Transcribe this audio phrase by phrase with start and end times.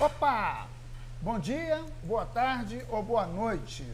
[0.00, 0.68] Opa!
[1.20, 3.84] Bom dia, boa tarde ou boa noite.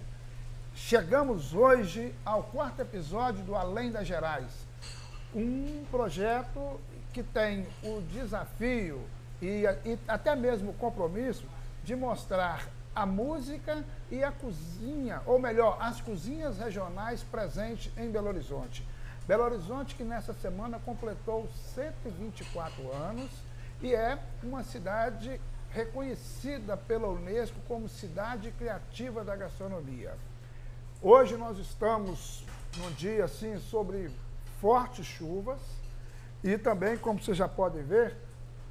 [0.75, 4.67] Chegamos hoje ao quarto episódio do Além das Gerais,
[5.35, 6.79] um projeto
[7.11, 9.01] que tem o desafio
[9.41, 11.47] e, e até mesmo o compromisso
[11.83, 18.29] de mostrar a música e a cozinha, ou melhor, as cozinhas regionais presentes em Belo
[18.29, 18.87] Horizonte.
[19.27, 23.31] Belo Horizonte que nessa semana completou 124 anos
[23.81, 25.41] e é uma cidade
[25.75, 30.15] reconhecida pela Unesco como cidade criativa da gastronomia.
[31.03, 32.45] Hoje nós estamos
[32.77, 34.09] num dia assim sobre
[34.61, 35.61] fortes chuvas
[36.45, 38.17] e também, como vocês já podem ver,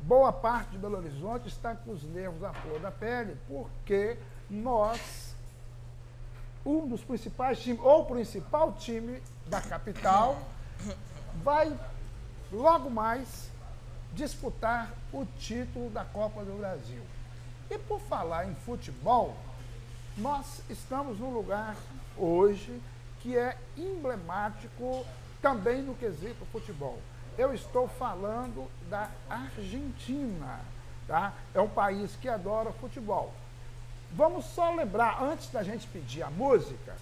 [0.02, 4.18] boa parte de Belo Horizonte está com os nervos à flor da pele, porque
[4.50, 5.36] nós,
[6.66, 10.42] um dos principais times, ou principal time da capital,
[11.44, 11.78] vai
[12.50, 13.50] logo mais
[14.14, 17.02] disputar o título da Copa do Brasil.
[17.70, 19.36] E por falar em futebol,
[20.18, 21.76] nós estamos num lugar
[22.18, 22.80] hoje
[23.20, 25.06] que é emblemático
[25.42, 27.00] também no quesito futebol.
[27.38, 30.60] Eu estou falando da Argentina,
[31.08, 31.34] tá?
[31.54, 33.34] É um país que adora futebol.
[34.12, 36.96] Vamos só lembrar, antes da gente pedir a música,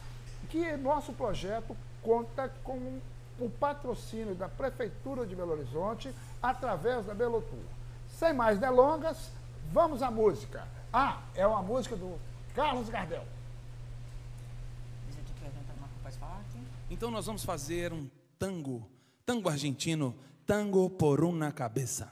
[0.49, 2.99] que nosso projeto conta com
[3.45, 7.63] o patrocínio da Prefeitura de Belo Horizonte através da Belotur.
[8.07, 9.31] Sem mais delongas,
[9.71, 10.67] vamos à música.
[10.93, 12.17] Ah, é uma música do
[12.53, 13.25] Carlos Gardel.
[16.89, 18.85] Então nós vamos fazer um tango,
[19.25, 20.13] tango argentino,
[20.45, 22.11] tango por uma cabeça.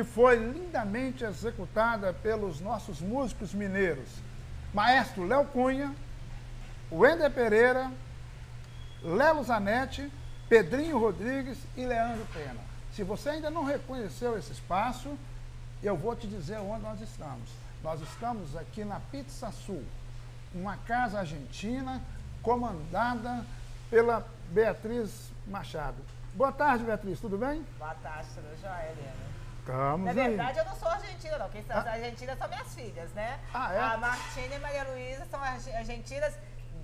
[0.00, 4.08] Que foi lindamente executada pelos nossos músicos mineiros.
[4.72, 5.94] Maestro Léo Cunha,
[6.90, 7.92] Wender Pereira,
[9.02, 10.10] Lelo Zanetti,
[10.48, 12.60] Pedrinho Rodrigues e Leandro Pena.
[12.94, 15.18] Se você ainda não reconheceu esse espaço,
[15.82, 17.50] eu vou te dizer onde nós estamos.
[17.82, 19.84] Nós estamos aqui na Pizza Sul,
[20.54, 22.00] uma casa argentina
[22.40, 23.44] comandada
[23.90, 25.98] pela Beatriz Machado.
[26.34, 27.62] Boa tarde, Beatriz, tudo bem?
[27.78, 29.29] Boa tarde, tudo jóia, Helena?
[29.70, 30.28] Estamos Na aí.
[30.28, 31.48] verdade, eu não sou argentina, não.
[31.48, 33.38] Quem são as argentinas são minhas filhas, né?
[33.54, 33.78] Ah, é?
[33.80, 36.34] A Martina e a Maria Luísa são arge- argentinas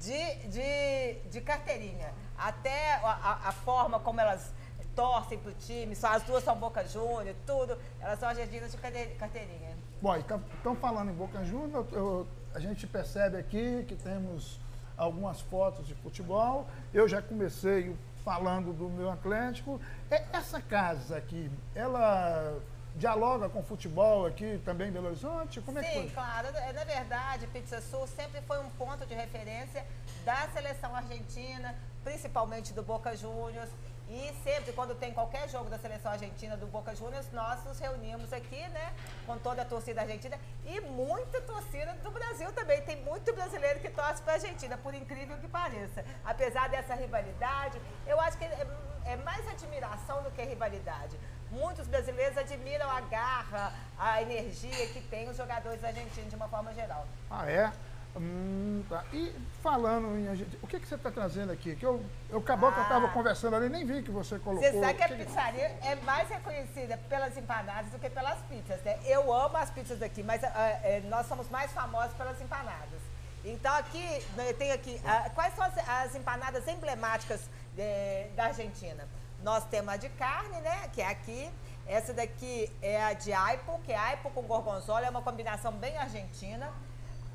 [0.00, 2.12] de, de, de carteirinha.
[2.38, 4.52] Até a, a- a forma como elas
[4.94, 7.76] torcem pro time, só as duas são Boca Júnior, tudo.
[8.00, 9.76] Elas são argentinas de carte- carteirinha.
[10.00, 14.58] Bom, estão falando em Boca Juniors, eu- a gente percebe aqui que temos
[14.96, 16.66] algumas fotos de futebol.
[16.94, 17.94] Eu já comecei
[18.24, 19.80] falando do meu Atlético.
[20.10, 22.58] E Essa casa aqui, ela
[22.96, 25.60] dialoga com futebol aqui também em Belo Horizonte?
[25.60, 26.10] Como é Sim, que foi?
[26.10, 26.48] claro.
[26.48, 29.84] É, Na verdade, Pizza Sul sempre foi um ponto de referência
[30.24, 33.70] da seleção argentina, principalmente do Boca Juniors.
[34.08, 38.32] E sempre, quando tem qualquer jogo da seleção argentina do Boca Juniors, nós nos reunimos
[38.32, 38.92] aqui, né,
[39.26, 42.80] com toda a torcida argentina e muita torcida do Brasil também.
[42.82, 46.04] Tem muito brasileiro que torce para a Argentina, por incrível que pareça.
[46.24, 48.66] Apesar dessa rivalidade, eu acho que é,
[49.06, 51.18] é mais admiração do que rivalidade.
[51.50, 56.72] Muitos brasileiros admiram a garra, a energia que tem os jogadores argentinos de uma forma
[56.74, 57.06] geral.
[57.30, 57.72] Ah, é?
[58.18, 59.04] Hum, tá.
[59.12, 59.30] E
[59.62, 61.76] falando em Argentina, o que, que você está trazendo aqui?
[61.76, 63.10] Que eu, eu acabou que eu estava Ah.
[63.10, 64.62] conversando ali, nem vi que você colocou.
[64.68, 68.98] Você sabe que a pizzaria é mais reconhecida pelas empanadas do que pelas pizzas, né?
[69.04, 73.00] Eu amo as pizzas daqui, mas ah, é, nós somos mais famosos pelas empanadas.
[73.44, 74.02] Então aqui,
[74.38, 77.42] eu tenho aqui, ah, quais são as, as empanadas emblemáticas
[77.78, 79.06] eh, da Argentina?
[79.42, 81.50] Nós temos a de carne, né, que é aqui.
[81.86, 85.96] Essa daqui é a de aipo, que é aipo com gorgonzola, é uma combinação bem
[85.96, 86.72] argentina.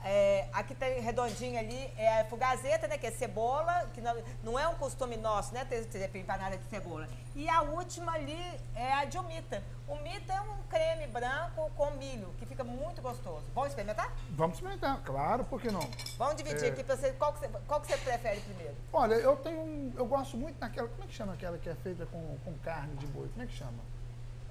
[0.03, 2.98] É, aqui tem redondinho ali, é a fugazeta, né?
[2.98, 5.63] Que é cebola, que não, não é um costume nosso, né?
[5.65, 7.07] Ter, ter empanada de cebola.
[7.36, 8.39] E a última ali
[8.75, 9.63] é a de umita.
[9.88, 13.44] O mita é um creme branco com milho, que fica muito gostoso.
[13.53, 14.12] Vamos experimentar?
[14.31, 15.88] Vamos experimentar, claro, por que não?
[16.18, 16.69] Vamos dividir É.
[16.69, 17.12] aqui pra você.
[17.13, 18.75] Qual que você, qual que você prefere primeiro?
[18.94, 21.75] Olha, eu tenho um, eu gosto muito daquela, como é que chama aquela que é
[21.75, 23.27] feita com, com carne de boi?
[23.30, 23.80] Como é que chama?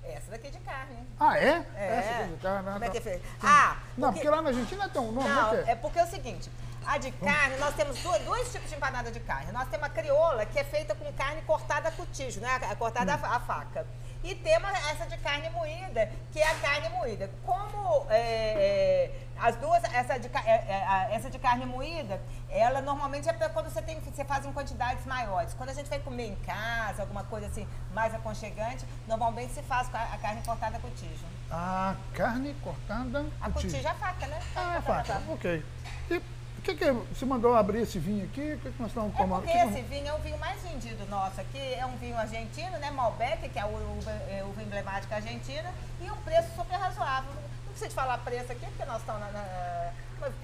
[0.02, 1.06] Essa daqui de carne.
[1.19, 1.64] Ah, é?
[1.76, 1.97] É.
[1.99, 2.73] Essa aqui de carne.
[2.73, 3.23] Como é que é feito?
[3.26, 3.37] Sim.
[3.43, 5.62] Ah, Não, porque- porque lá na Argentina tem um nome, Não, né?
[5.62, 6.50] que é porque é o seguinte,
[6.87, 9.52] a de carne, nós temos dois, dois tipos de empanada de carne.
[9.52, 12.58] Nós temos a crioula, que é feita com carne cortada a cutijo, né?
[12.79, 13.87] Cortada a, a faca.
[14.22, 17.31] E temos essa de carne moída, que é a carne moída.
[17.44, 22.20] Como é, é, as duas, essa de, é, é, a- essa de carne moída,
[22.50, 25.55] ela normalmente é quando você, tem, você faz em quantidades maiores.
[25.55, 29.88] Quando a gente vai comer em casa, alguma coisa assim mais aconchegante, normalmente se faz
[29.88, 31.25] com a, a carne cortada a cutijo.
[31.50, 33.20] A carne cortada.
[33.40, 33.73] A cutilho.
[33.73, 34.38] cutijo é a faca, né?
[34.55, 35.23] Ah, é a faca.
[35.28, 35.64] Ok.
[36.11, 36.23] E
[36.60, 38.52] o que, que você mandou abrir esse vinho aqui?
[38.52, 39.42] O que, que nós estamos É tomando?
[39.42, 42.16] porque O que esse vinho é o vinho mais vendido nosso aqui, é um vinho
[42.18, 42.90] argentino, né?
[42.90, 45.72] Malbec, que é a uva, é, uva emblemática argentina,
[46.02, 47.32] e um preço super razoável.
[47.32, 49.30] Não precisa de falar preço aqui, porque nós estamos na.
[49.32, 49.90] na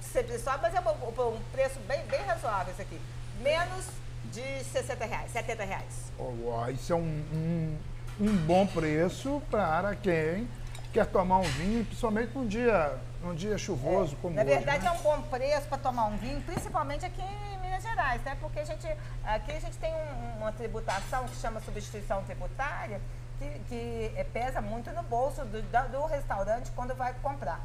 [0.01, 2.99] sempre sobe, mas é um, um preço bem, bem razoável esse aqui.
[3.41, 3.85] Menos
[4.31, 6.11] de 60 reais, 70 reais.
[6.17, 7.77] Oh, ó, isso é um, um,
[8.21, 10.47] um bom preço para quem
[10.91, 14.51] quer tomar um vinho, principalmente num dia, num dia chuvoso como Na hoje.
[14.53, 14.87] verdade, né?
[14.87, 18.37] é um bom preço para tomar um vinho, principalmente aqui em Minas Gerais, né?
[18.39, 18.87] Porque a gente,
[19.23, 23.01] aqui a gente tem um- uma tributação que chama substituição tributária,
[23.39, 27.59] que, que eh, pesa muito no bolso do, do restaurante quando vai comprar.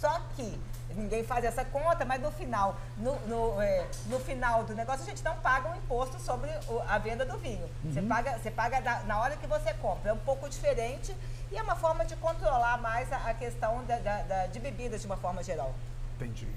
[0.00, 0.58] Só que
[0.94, 5.06] ninguém faz essa conta, mas no final, no, no, eh, no final do negócio, a
[5.06, 6.48] gente não paga o imposto sobre
[6.88, 7.68] a venda do vinho.
[7.84, 10.10] Você paga, você paga na hora que você compra.
[10.10, 11.14] É um pouco diferente
[11.50, 15.00] e é uma forma de controlar mais a, a questão da- da- da- de bebidas
[15.00, 15.74] de uma forma geral.
[16.16, 16.48] Entendi.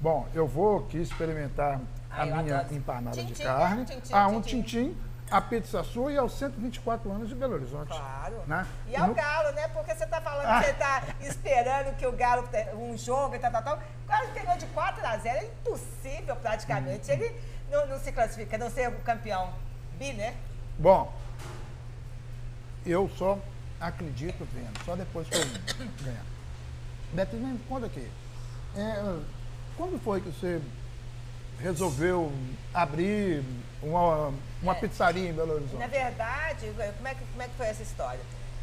[0.00, 1.80] Bom, eu vou aqui experimentar
[2.10, 2.74] a Ah, eu minha adoro.
[2.74, 3.84] empanada de Tintim, carne.
[3.84, 4.96] Tintim, ah, um tintim.
[5.32, 7.88] A pizza sua e aos 124 anos de Belo Horizonte.
[7.88, 8.42] Claro.
[8.46, 8.66] Né?
[8.86, 9.66] E é No- Galo, né?
[9.68, 10.60] Porque você tá falando Ah.
[10.60, 13.76] que você tá esperando que o Galo, um jogo e tal, tal, tal.
[13.76, 17.10] O Galo ganhou de 4 a 0 é impossível praticamente.
[17.10, 17.14] Hum.
[17.14, 17.40] Ele
[17.70, 19.52] não, não se classifica, não ser o campeão
[19.98, 20.34] bi, né?
[20.78, 21.10] Bom,
[22.84, 23.38] eu só
[23.80, 25.44] acredito vendo, só depois que eu
[26.04, 26.24] ganhar.
[27.14, 28.10] Beto, me conta aqui.
[28.76, 29.18] é,
[29.76, 30.60] quando foi que você
[31.62, 32.32] resolveu
[32.74, 33.42] abrir
[33.82, 34.80] uma, uma É.
[34.80, 35.86] pizzaria em Belo Na Horizonte?
[35.88, 38.20] verdade, como é que, como é que foi essa história?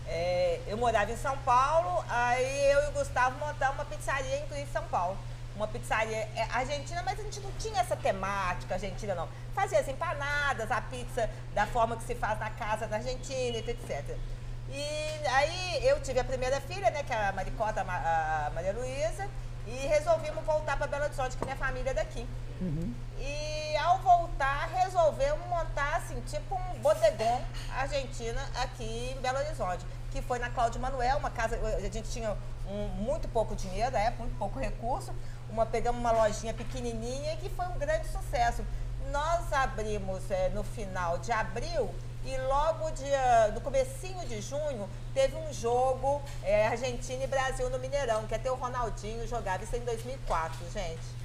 [0.08, 4.68] É, eu morava em São Paulo, aí eu e o Gustavo montamos uma pizzaria em
[4.74, 5.18] São Paulo.
[5.56, 9.28] Uma pizzaria é, argentina, mas a gente não tinha essa temática argentina, não.
[9.54, 14.16] Fazia as empanadas, a pizza da forma que se faz na casa da Argentina, etc.
[14.72, 18.52] E aí eu tive a primeira filha, né, que é a Maricota, a Ma- a
[18.56, 19.28] Maria Luísa,
[19.68, 22.28] e resolvimos voltar para Belo Horizonte, que minha família é daqui.
[23.20, 27.42] E ao voltar, resolvemos montar assim, tipo um bodegon
[27.78, 29.86] argentina aqui em Belo Horizonte.
[30.12, 31.56] Que foi na Cláudio Manuel, uma casa.
[31.78, 32.36] A gente tinha
[32.68, 35.14] um- muito pouco dinheiro época, muito pouco recurso.
[35.50, 38.64] Uma, pegamos uma lojinha pequenininha que foi um grande sucesso.
[39.12, 41.94] Nós abrimos eh, no final de abril
[42.26, 42.90] e logo
[43.54, 48.52] no comecinho de junho teve um jogo eh, Argentina e Brasil no Mineirão, que até
[48.52, 51.20] o Ronaldinho jogava isso em 2004, gente.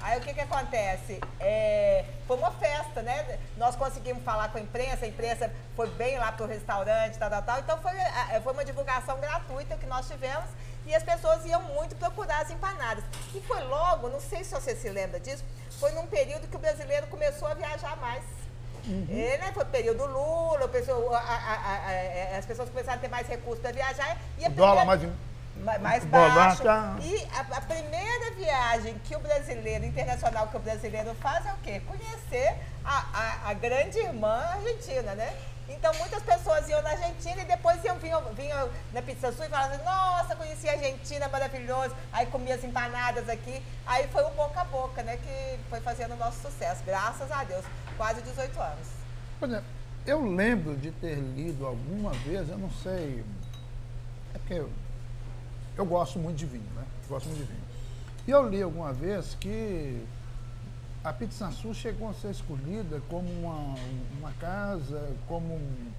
[0.00, 1.18] Aí o que que acontece?
[1.40, 3.38] É, foi uma festa, né?
[3.56, 7.42] Nós conseguimos falar com a imprensa, a imprensa foi bem lá pro restaurante, tal, tal,
[7.42, 7.58] tal.
[7.60, 10.44] Então foi, a- foi uma divulgação gratuita que nós tivemos
[10.84, 13.02] e as pessoas iam muito procurar as empanadas.
[13.34, 15.42] E foi logo, não sei se você se lembra disso,
[15.80, 18.22] foi num período que o brasileiro começou a viajar mais.
[18.86, 19.06] Uhum.
[19.08, 23.26] E, né, foi período Lula, pessoa, a, a, a, as pessoas começaram a ter mais
[23.26, 24.18] recursos para viajar.
[24.38, 26.62] E a o dólar mais, mais baixo.
[27.00, 31.80] E a, primeira viagem que o brasileiro, internacional que o brasileiro faz é o quê?
[31.86, 35.32] Conhecer a, a grande irmã argentina, né?
[35.68, 39.48] Então muitas pessoas iam na Argentina e depois iam, vinham, vinham na Pizza Sul e
[39.48, 41.94] falavam, nossa, conheci a Argentina, maravilhoso.
[42.12, 43.62] Aí comia as empanadas aqui.
[43.86, 46.82] Aí foi o boca a boca, né, que foi fazendo o nosso sucesso.
[46.84, 47.64] Graças a Deus.
[47.96, 48.88] Quase 18 anos.
[49.42, 49.64] Exemplo,
[50.06, 53.24] eu lembro de ter lido alguma vez, eu não sei.
[54.34, 54.70] É porque eu,
[55.76, 56.84] eu gosto muito de vinho, né?
[57.08, 57.64] Gosto muito de vinho.
[58.26, 60.06] E eu li alguma vez que
[61.04, 63.74] a Pizza Sul chegou a ser escolhida como uma,
[64.18, 65.92] uma casa, como um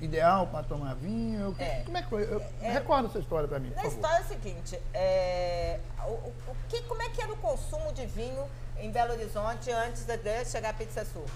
[0.00, 1.54] ideal para tomar vinho.
[1.58, 1.82] É.
[1.84, 2.22] Como é que foi?
[2.22, 3.70] Eu, é, recorda essa história para mim.
[3.76, 7.92] A história é a seguinte: é, o, o, que, como é que era o consumo
[7.92, 11.26] de vinho em Belo Horizonte antes de, de chegar a Pizza Sul?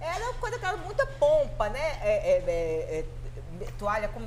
[0.00, 1.98] Era uma coisa que era muita pompa, né?
[2.00, 3.06] É, é,
[3.60, 4.20] é, toalha com,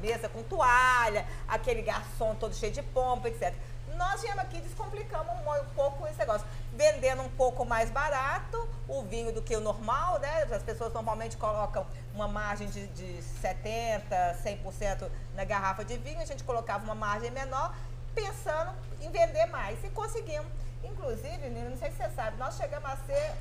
[0.00, 3.54] mesa com toalha, aquele garçom todo cheio de pompa, etc.
[3.96, 9.02] Nós viemos aqui e descomplicamos um pouco esse negócio vendendo um pouco mais barato o
[9.02, 10.42] vinho do que o normal, né?
[10.44, 14.02] As pessoas normalmente colocam uma margem de, de 70%,
[14.44, 17.74] 100% na garrafa de vinho, a gente colocava uma margem menor,
[18.14, 19.82] pensando em vender mais.
[19.82, 20.46] E conseguimos.
[20.84, 23.32] Inclusive, Nino, não sei se você sabe, nós chegamos a ser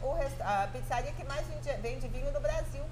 [0.41, 2.83] a pizzaria que mais vende, vende vinho no Brasil.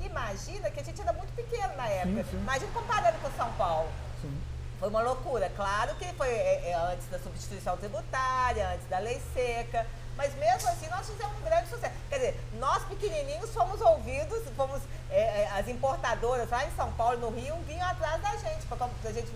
[0.00, 2.24] Imagina que a gente era muito pequeno na época.
[2.24, 2.36] Sim, sim.
[2.38, 3.90] Imagina comparando com São Paulo.
[4.22, 4.40] Sim.
[4.78, 5.50] Foi uma loucura.
[5.56, 10.68] Claro que foi é, é, antes da substituição tributária, antes da lei seca, mas mesmo
[10.68, 11.94] assim nós fizemos um grande sucesso.
[12.08, 14.80] Quer dizer, nós pequenininhos fomos ouvidos, fomos
[15.10, 18.86] é, é as importadoras lá em São Paulo, no Rio, vinham atrás da gente, para
[18.86, 19.28] a gente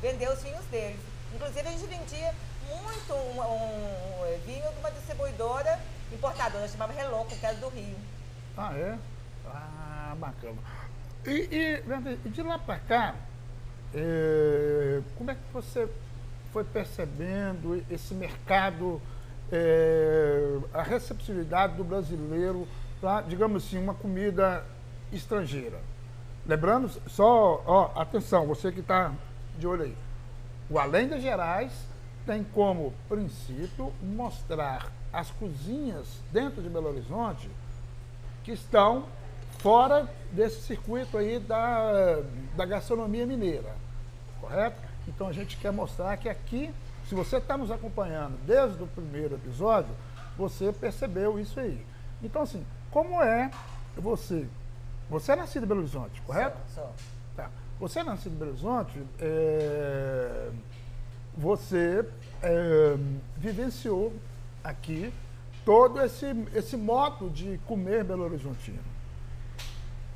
[0.00, 1.00] vender os vinhos deles.
[1.34, 2.34] Inclusive a gente vendia
[2.68, 5.78] muito um, um, vinho de uma distribuidora
[6.12, 7.96] importadora, chamava Reloco, que era do Rio.
[8.56, 8.98] Ah, é?
[9.46, 10.58] Ah, bacana.
[11.26, 11.82] E,
[12.24, 13.14] e de lá para cá,
[13.94, 15.88] é, como é que você
[16.52, 19.00] foi percebendo esse mercado,
[19.52, 22.66] é, a receptividade do brasileiro
[23.00, 24.64] para, digamos assim, uma comida
[25.12, 25.78] estrangeira?
[26.44, 29.12] Lembrando, só, ó, atenção, você que está
[29.58, 29.96] de olho aí.
[30.68, 31.72] O Além das Gerais
[32.26, 37.48] tem como princípio mostrar as cozinhas dentro de Belo Horizonte
[38.42, 39.04] que estão
[39.58, 42.20] fora desse circuito aí da,
[42.56, 43.83] da gastronomia mineira
[44.44, 44.76] correto?
[45.08, 46.70] Então a gente quer mostrar que aqui,
[47.08, 49.90] se você está nos acompanhando desde o primeiro episódio,
[50.36, 51.84] você percebeu isso aí.
[52.22, 53.50] Então, assim, como é
[53.96, 54.46] você?
[55.08, 56.58] Você é nascido em Belo Horizonte, correto?
[56.74, 56.84] Sou.
[56.84, 56.92] sou.
[57.36, 57.50] Tá.
[57.80, 60.50] Você é nascido em Belo Horizonte, é,
[61.36, 62.06] você
[62.42, 62.96] é,
[63.36, 64.12] vivenciou
[64.62, 65.12] aqui
[65.64, 68.82] todo esse, esse modo de comer Belo Horizontino.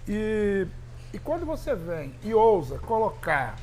[0.07, 0.67] E,
[1.13, 3.57] e quando você vem e ousa colocar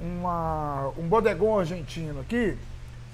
[0.00, 2.58] uma, um bodegão argentino aqui,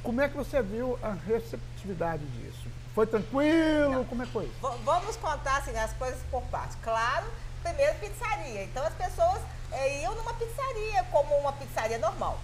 [0.02, 2.66] como é que você viu a receptividade disso?
[2.94, 3.90] Foi tranquilo?
[3.90, 4.04] Não.
[4.04, 4.46] Como é que foi?
[4.46, 6.76] V vamos contar assim, as coisas por partes.
[6.82, 7.26] Claro,
[7.62, 8.64] primeiro pizzaria.
[8.64, 12.38] Então as pessoas é, iam numa pizzaria como uma pizzaria normal.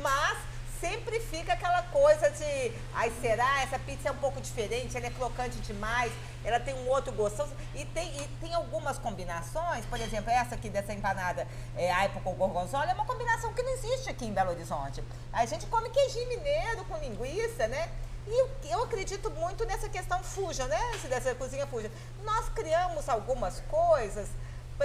[0.00, 0.38] Mas
[0.80, 3.62] sempre fica aquela coisa de, ai, será?
[3.62, 6.12] Essa pizza é um pouco diferente, ela é crocante demais,
[6.44, 7.52] ela tem um outro gostoso.
[7.74, 12.34] E tem, e tem algumas combinações, por exemplo, essa aqui dessa empanada é, aipo com
[12.34, 15.02] gorgonzola, é uma combinação que não existe aqui em Belo Horizonte.
[15.32, 17.90] A gente come queijinho mineiro com linguiça, né?
[18.28, 20.80] E eu acredito muito nessa questão fuja, né?
[21.08, 21.90] Dessa cozinha fuja.
[22.24, 24.28] Nós criamos algumas coisas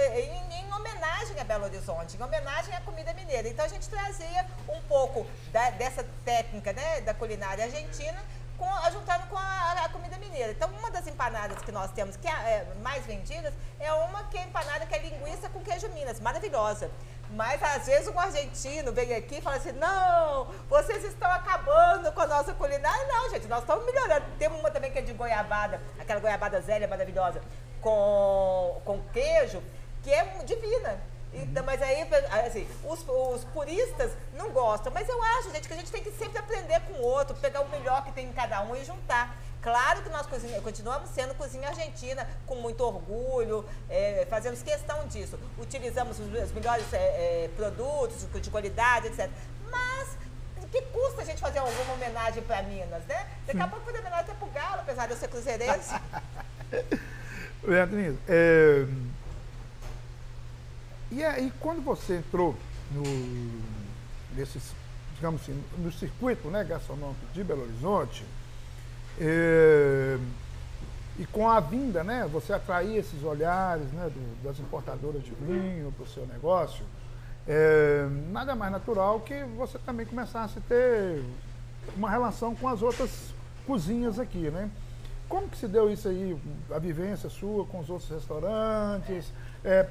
[0.00, 3.48] em, em, homenagem a Belo Horizonte, em homenagem à comida mineira.
[3.48, 8.18] Então a gente trazia um pouco da, dessa técnica né, da culinária argentina,
[8.56, 10.52] com, juntando com a, a, comida mineira.
[10.52, 14.38] Então uma das empanadas que nós temos, que é, é, mais vendidas, é uma que
[14.38, 16.90] é empanada que é linguiça com queijo Minas, maravilhosa.
[17.30, 22.20] Mas às vezes um argentino vem aqui e fala assim: não, vocês estão acabando com
[22.20, 23.06] a nossa culinária.
[23.06, 24.26] Não, gente, nós estamos melhorando.
[24.38, 27.40] Tem uma também que é de goiabada, aquela goiabada zélia maravilhosa,
[27.80, 29.62] com, com queijo
[30.02, 31.00] que é divina.
[31.34, 32.06] Então, mas aí,
[32.46, 34.92] assim, os, os, puristas não gostam.
[34.92, 37.62] Mas eu acho, gente, que a gente tem que sempre aprender com o outro, pegar
[37.62, 39.34] o melhor que tem em cada um e juntar.
[39.62, 45.38] Claro que nós cozinha, continuamos sendo cozinha argentina, com muito orgulho, é, fazemos questão disso.
[45.58, 46.96] Utilizamos os, melhores é,
[47.44, 49.30] é, produtos de qualidade, etc.
[49.70, 50.18] Mas
[50.72, 53.26] que custa a gente fazer alguma homenagem para Minas, né?
[53.46, 55.94] Daqui a pouco fazer homenagem até para o Galo, apesar de eu ser cruzeirense.
[57.62, 58.86] Beatriz, é,
[61.12, 62.56] e aí, quando você entrou
[62.90, 63.02] no,
[64.34, 64.58] nesse,
[65.14, 68.24] digamos assim, no circuito né, gastronômico de Belo Horizonte,
[69.20, 70.18] é,
[71.18, 75.92] e com a vinda, né, você atrair esses olhares né, do, das importadoras de vinho
[75.92, 76.84] para o seu negócio,
[77.46, 81.22] é, nada mais natural que você também começasse a ter
[81.96, 83.34] uma relação com as outras
[83.66, 84.70] cozinhas aqui, né?
[85.28, 86.38] Como que se deu isso aí,
[86.70, 89.32] a vivência sua com os outros restaurantes?
[89.64, 89.84] É,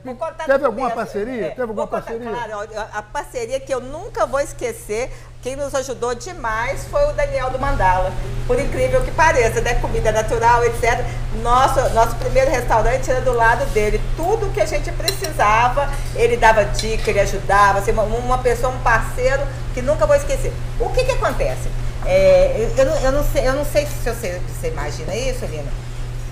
[0.46, 0.96] teve alguma começo.
[0.96, 1.46] parceria?
[1.46, 2.30] É, teve alguma contar, parceria?
[2.30, 5.10] Claro, a parceria que eu nunca vou esquecer,
[5.42, 8.12] quem nos ajudou demais foi o Daniel do Mandala.
[8.46, 9.76] Por incrível que pareça, né?
[9.76, 11.00] Comida natural, etc.
[11.42, 14.02] Nosso, nosso primeiro restaurante era do lado dele.
[14.18, 17.80] Tudo que a gente precisava, ele dava dica, ele ajudava.
[17.80, 19.42] Assim, uma, uma pessoa, um parceiro
[19.74, 20.52] que nunca vou esquecer.
[20.82, 21.70] O que que acontece?
[22.06, 25.72] É, eu, eu, eu, não sei, eu não sei se você, você imagina isso, Lina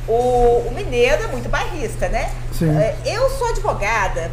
[0.09, 2.33] o, o, mineiro é muito bairrista, né?
[2.51, 2.75] Sim.
[2.75, 4.31] É, eu sou advogada,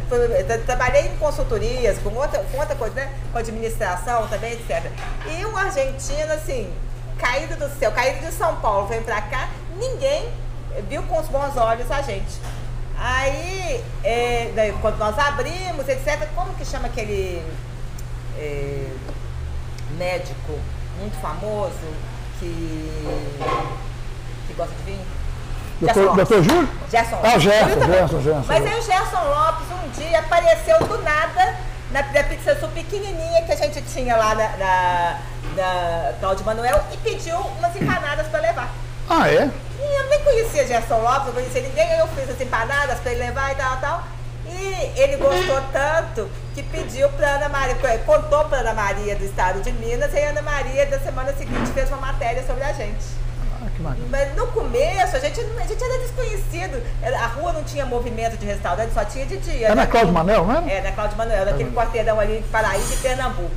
[0.65, 3.13] trabalhei em consultorias, com outra, com outra coisa, né?
[3.31, 4.91] Com administração também, etc.
[5.27, 6.73] E um argentino, assim,
[7.19, 10.27] caído do céu, caído de São Paulo, vem pra cá, ninguém
[10.89, 12.39] viu com os bons olhos a gente.
[12.97, 17.43] Aí, é, quando nós abrimos, etc., como que chama aquele
[18.35, 18.87] é,
[19.95, 20.59] médico
[20.99, 21.93] muito famoso
[22.39, 22.91] que,
[24.47, 25.26] que gosta de vinho?
[25.79, 26.69] Doutor, doutor Júlio?
[26.89, 27.19] Gerson.
[27.23, 28.43] Ah, Gerson, Gerson, Gerson.
[28.47, 31.55] Mas aí o Gerson Lopes um dia apareceu do nada
[31.91, 35.19] na, na pizza sul pequenininha que a gente tinha lá na, na,
[35.55, 38.69] na Cláudio Manuel e pediu umas empanadas para levar.
[39.07, 39.49] Ah, é?
[39.79, 43.23] E eu nem conhecia Gerson Lopes, não conhecia ninguém, eu fiz as empanadas para ele
[43.23, 44.03] levar e tal, tal.
[44.47, 49.61] E ele gostou tanto que pediu para Ana Maria, contou para Ana Maria do estado
[49.61, 53.05] de Minas e a Ana Maria da semana seguinte fez uma matéria sobre a gente.
[54.09, 56.81] Mas no começo a gente, a gente era desconhecido.
[57.03, 59.67] A rua não tinha movimento de restaurante, só tinha de dia.
[59.67, 60.77] É na Cláudio Manel, não é?
[60.77, 63.55] É, na Cláudio Manel, naquele quarteirão ali de Paraíba e Pernambuco.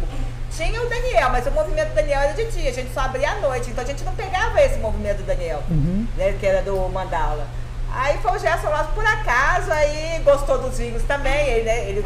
[0.51, 3.31] Tinha o Daniel, mas o movimento do Daniel era de dia, a gente só abria
[3.31, 6.07] à noite, então a gente não pegava esse movimento do Daniel, uhum.
[6.17, 7.47] né, que era do Mandala.
[7.93, 12.05] Aí foi o Gerson lá, por acaso, aí gostou dos vinhos também, ele, né, ele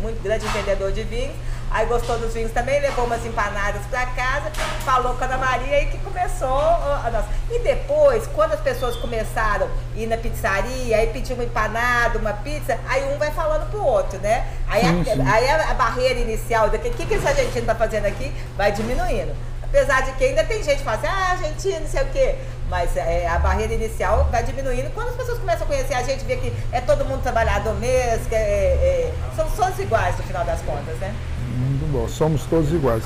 [0.00, 1.36] muito grande entendedor de vinhos.
[1.72, 4.50] Aí gostou dos vinhos também, levou umas empanadas para casa,
[4.84, 7.28] falou com a Ana Maria e que começou a nossa.
[7.50, 12.34] E depois, quando as pessoas começaram a ir na pizzaria, aí pediu uma empanada, uma
[12.34, 14.46] pizza, aí um vai falando pro outro, né?
[14.68, 15.28] Aí, sim, a, sim.
[15.28, 19.34] aí a, barreira inicial do que, que, que esse argentino tá fazendo aqui vai diminuindo.
[19.62, 22.34] Apesar de que ainda tem gente que fala assim, ah, argentino, não sei o quê.
[22.68, 24.90] Mas é, a barreira inicial vai diminuindo.
[24.92, 28.26] Quando as pessoas começam a conhecer a gente, vê que é todo mundo trabalhador mesmo,
[28.26, 31.14] que é, é, são todos iguais no final das contas, né?
[31.72, 33.02] Muito bom, somos todos iguais.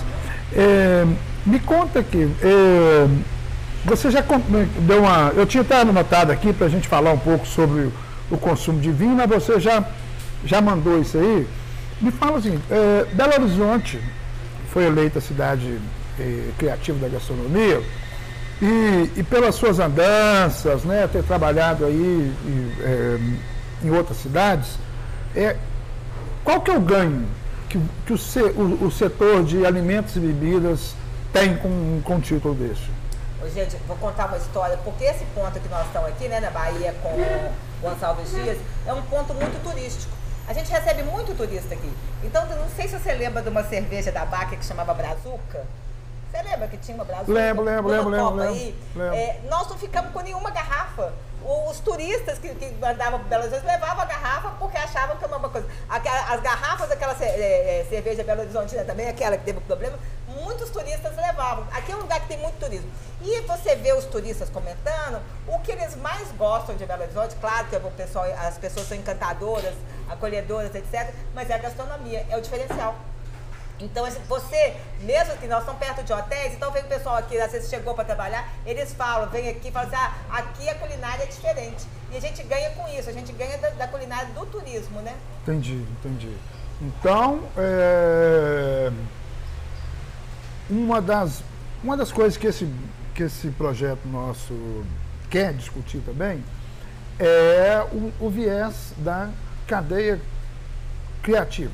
[0.52, 1.06] É,
[1.44, 3.06] me conta aqui, é,
[3.84, 4.24] você já
[4.80, 5.32] deu uma.
[5.36, 7.90] Eu tinha até anotado aqui para a gente falar um pouco sobre
[8.30, 9.84] o consumo de vinho, mas você já,
[10.44, 11.46] já mandou isso aí.
[12.00, 14.00] Me fala assim, é, Belo Horizonte
[14.72, 15.78] foi eleita a cidade
[16.18, 17.80] é, criativa da gastronomia
[18.60, 23.18] e, e, pelas suas andanças, né, ter trabalhado aí e, é,
[23.84, 24.78] em outras cidades,
[25.34, 25.56] é,
[26.42, 27.24] qual que é o ganho
[27.68, 30.94] que, que o, o, o, setor de alimentos e bebidas
[31.32, 32.96] tem com, com um título desse?
[33.54, 36.94] Gente, vou contar uma história, porque esse ponto que nós estamos aqui, né, na Bahia,
[37.02, 37.14] com
[37.80, 40.12] Gonçalves Dias, é um ponto muito turístico.
[40.48, 41.92] A gente recebe muito turista aqui.
[42.22, 45.64] Então, não sei se você lembra de uma cerveja da Baca que chamava Brazuca.
[46.30, 47.32] Você lembra que tinha uma Brazuca?
[47.32, 48.74] Lembro, lembro, lembro, lembro, aí?
[48.94, 49.16] lembro.
[49.16, 51.12] É, nós não ficamos com nenhuma garrafa
[51.44, 55.48] os turistas que, que por Belo Horizonte levavam a garrafa porque achavam que era uma
[55.48, 55.68] coisa.
[55.88, 60.70] As garrafas daquela é, é, cerveja Belo Horizonte né, também, aquela que teve problema, muitos
[60.70, 61.66] turistas levavam.
[61.72, 62.90] Aqui é um lugar que tem muito turismo.
[63.20, 67.36] E você vê os turistas comentando o que eles mais gostam de Belo Horizonte.
[67.36, 69.74] Claro que pessoal, as pessoas são encantadoras,
[70.08, 71.12] acolhedoras, etc.
[71.34, 72.96] Mas é a gastronomia, é o diferencial.
[73.78, 77.52] Então, você, mesmo que nós estamos perto de hotéis, então vem o pessoal aqui, às
[77.52, 81.24] vezes chegou para trabalhar, eles falam, vem aqui e falam assim, ah, aqui a culinária
[81.24, 81.84] é diferente.
[82.10, 85.14] E a gente ganha com isso, a gente ganha da, da culinária do turismo, né?
[85.42, 86.34] Entendi, entendi.
[86.80, 88.90] Então, é...
[90.70, 91.42] uma, das,
[91.82, 92.66] uma das coisas que esse,
[93.14, 94.84] que esse projeto nosso
[95.28, 96.42] quer discutir também
[97.18, 99.28] é o, o viés da
[99.66, 100.20] cadeia
[101.22, 101.72] criativa.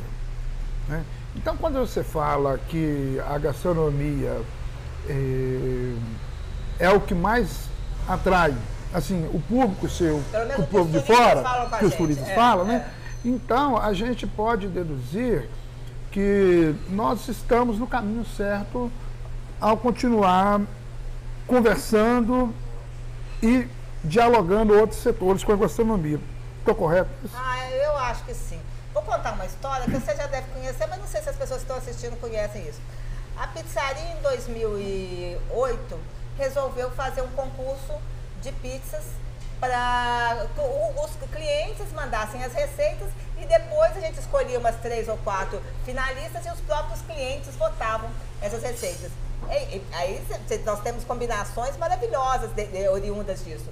[0.89, 1.05] Né?
[1.35, 4.41] Então, quando você fala que a gastronomia
[5.09, 5.95] é,
[6.79, 7.69] é o que mais
[8.07, 8.55] atrai,
[8.93, 10.23] assim, o público seu,
[10.59, 11.43] o povo de fora,
[11.79, 12.87] que os turistas é, falam, né?
[12.99, 13.29] É.
[13.29, 15.49] Então, a gente pode deduzir
[16.11, 18.91] que nós estamos no caminho certo
[19.61, 20.61] ao continuar
[21.47, 22.53] conversando
[23.43, 23.67] e
[24.05, 26.21] dialogando outros setores com a gastronomia.
[26.59, 27.11] Estou correto?
[27.35, 28.61] Ah, eu acho que sim.
[29.05, 31.63] Vou contar uma história que você já deve conhecer, mas não sei se as pessoas
[31.63, 32.81] que estão assistindo conhecem isso.
[33.37, 36.01] A pizzaria, em 2008,
[36.39, 38.01] resolveu fazer um concurso
[38.41, 39.03] de pizzas
[39.59, 40.47] para
[41.05, 43.09] os clientes mandassem as receitas
[43.41, 48.09] e depois a gente escolhia umas três ou quatro finalistas e os próprios clientes votavam
[48.41, 49.11] essas receitas.
[49.93, 50.25] Aí
[50.65, 53.69] nós temos combinações maravilhosas de, de, oriundas disso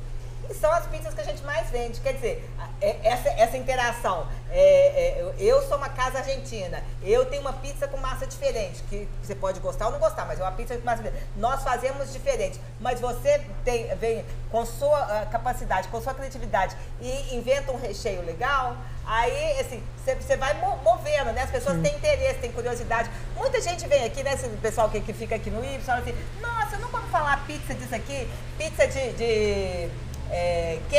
[0.54, 2.00] são as pizzas que a gente mais vende.
[2.00, 4.26] Quer dizer, é, essa, essa interação.
[4.50, 9.08] É, é, eu sou uma casa argentina, eu tenho uma pizza com massa diferente, que
[9.22, 11.24] você pode gostar ou não gostar, mas é uma pizza com massa diferente.
[11.36, 17.36] Nós fazemos diferente, mas você tem, vem com sua uh, capacidade, com sua criatividade e
[17.36, 21.42] inventa um recheio legal, aí, assim, você vai movendo, né?
[21.42, 21.82] As pessoas Sim.
[21.82, 23.10] têm interesse, têm curiosidade.
[23.36, 24.34] Muita gente vem aqui, né?
[24.34, 27.44] Esse pessoal que, que fica aqui no Y, fala assim, nossa, eu não vamos falar
[27.46, 29.90] pizza disso aqui, pizza de, de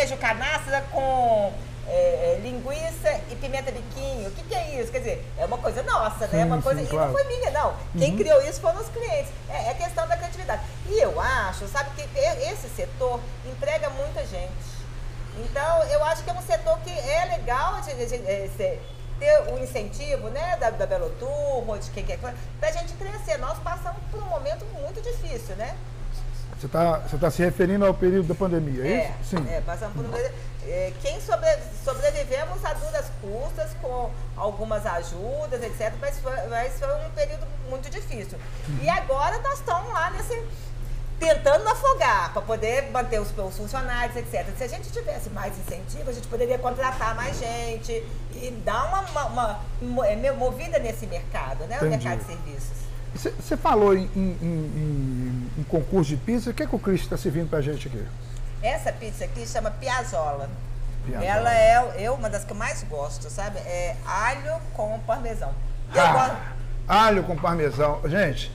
[0.02, 1.54] queijo canastra com
[1.88, 4.30] é, é, linguiça e pimenta biquinho.
[4.30, 4.92] O que, que, é isso?
[4.92, 6.42] Quer dizer, é uma coisa nossa, né?
[6.42, 6.82] É uma coisa.
[6.82, 7.12] Sim, claro.
[7.12, 7.76] E não foi minha, não.
[7.98, 8.18] Quem uhum.
[8.18, 9.32] criou isso foram os clientes.
[9.48, 10.64] É, é, questão da criatividade.
[10.88, 14.72] E eu acho, sabe, que esse setor emprega muita gente.
[15.38, 18.80] Então, eu acho que é um setor que é legal de, de, de, de
[19.20, 23.38] ter o um incentivo, né, da, da Belo Turbo, de quem quer, pra gente crescer.
[23.38, 25.78] Nós passamos por um momento muito difícil, né?
[26.62, 29.36] Você está tá se referindo ao período da pandemia, é, é isso?
[29.36, 29.50] Sim.
[29.50, 30.16] É, passamos por
[30.64, 31.50] é, quem sobre,
[31.84, 37.90] sobrevivemos a duras custas, com algumas ajudas, etc., mas foi, mas foi um período muito
[37.90, 38.38] difícil.
[38.70, 38.80] Uhum.
[38.84, 40.40] E agora nós estamos lá nesse
[41.20, 44.46] tentando afogar para poder manter os, os, funcionários, etc.
[44.58, 47.92] Se a gente tivesse mais incentivo, a gente poderia contratar mais gente
[48.34, 51.78] e dar uma, uma, uma é, movida nesse mercado, né?
[51.78, 51.86] Entendi.
[51.86, 52.91] O mercado de serviços.
[53.14, 57.02] Você falou em, em, em, em, concurso de pizza, o que, é que o Cris
[57.02, 58.04] está servindo para a gente aqui?
[58.64, 60.50] Essa pizza aqui chama Piazzola.
[61.06, 61.26] Piazzola.
[61.26, 63.60] Ela é uma das que eu mais gosto, sabe?
[63.60, 65.54] É alho com parmesão.
[65.94, 66.38] Ah, gosto...
[66.88, 68.00] Alho com parmesão.
[68.06, 68.52] Gente,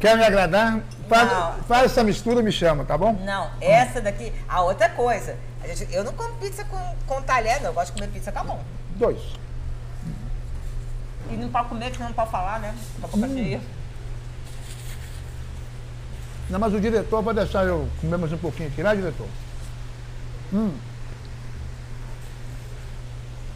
[0.00, 0.80] quer me agradar?
[1.08, 1.30] Faz,
[1.68, 3.12] faz, essa mistura e me chama, tá bom?
[3.12, 4.32] Não, essa daqui.
[4.48, 5.36] A outra coisa.
[5.62, 7.68] A gente, eu não como pizza com, com talher, não.
[7.70, 8.60] Eu gosto de comer pizza com a mão.
[8.96, 9.20] Dois.
[11.30, 12.74] E não pode comer, porque não pode falar, né?
[13.00, 13.36] Com a boca hum.
[13.36, 13.60] cheia.
[16.52, 19.26] Não, mas o diretor vai deixar eu comer mais um pouquinho aqui, né, diretor?
[20.52, 20.70] Hum.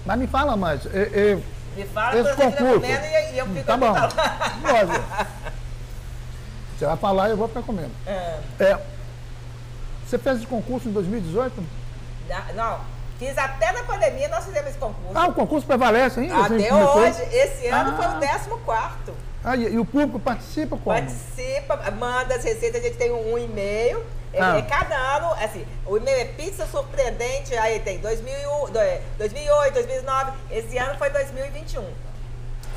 [0.06, 0.86] Mas me fala mais.
[0.86, 1.42] E, e,
[1.76, 2.80] me fala esse concurso.
[2.80, 3.92] Comendo e, e eu fico Tá bom.
[6.78, 7.92] Você vai falar e eu vou ficar comendo.
[8.06, 8.38] É.
[8.60, 8.78] é.
[10.06, 11.62] Você fez esse concurso em 2018?
[12.28, 12.80] Não, não,
[13.18, 15.12] Fiz até na pandemia, nós fizemos esse concurso.
[15.14, 16.46] Ah, o concurso prevalece ainda?
[16.46, 17.22] Até hoje.
[17.30, 17.96] Esse ano ah.
[17.96, 19.14] foi o 14 quarto.
[19.48, 20.96] Ah, e, e, o público participa como?
[20.96, 24.04] Participa, manda as receitas, a gente tem um, e-mail.
[24.32, 24.58] É, ah.
[24.58, 28.72] É, cada ano, assim, o e-mail é pizza surpreendente, aí tem 2001,
[29.16, 31.84] 2008, 2009, esse ano foi 2021.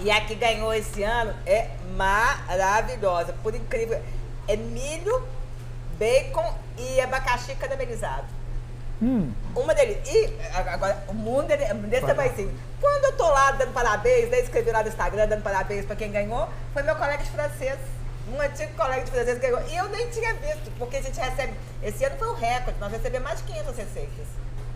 [0.02, 4.00] E a que ganhou esse ano é maravilhosa, por incrível.
[4.48, 5.28] É milho,
[5.98, 8.28] bacon e abacaxi caramelizado.
[9.02, 9.32] Hum.
[9.56, 9.98] Uma deles.
[10.08, 14.72] E agora, o mundo é desse tamanho Quando eu tô lá dando parabéns, né, escrevi
[14.72, 17.80] lá no Instagram dando parabéns para quem ganhou, foi meu colega de francês.
[18.32, 19.68] Um antigo colega de francês que ganhou.
[19.70, 21.54] E eu nem tinha visto, porque a gente recebe.
[21.82, 24.28] Esse ano foi o recorde, nós recebemos mais de 500 receitas.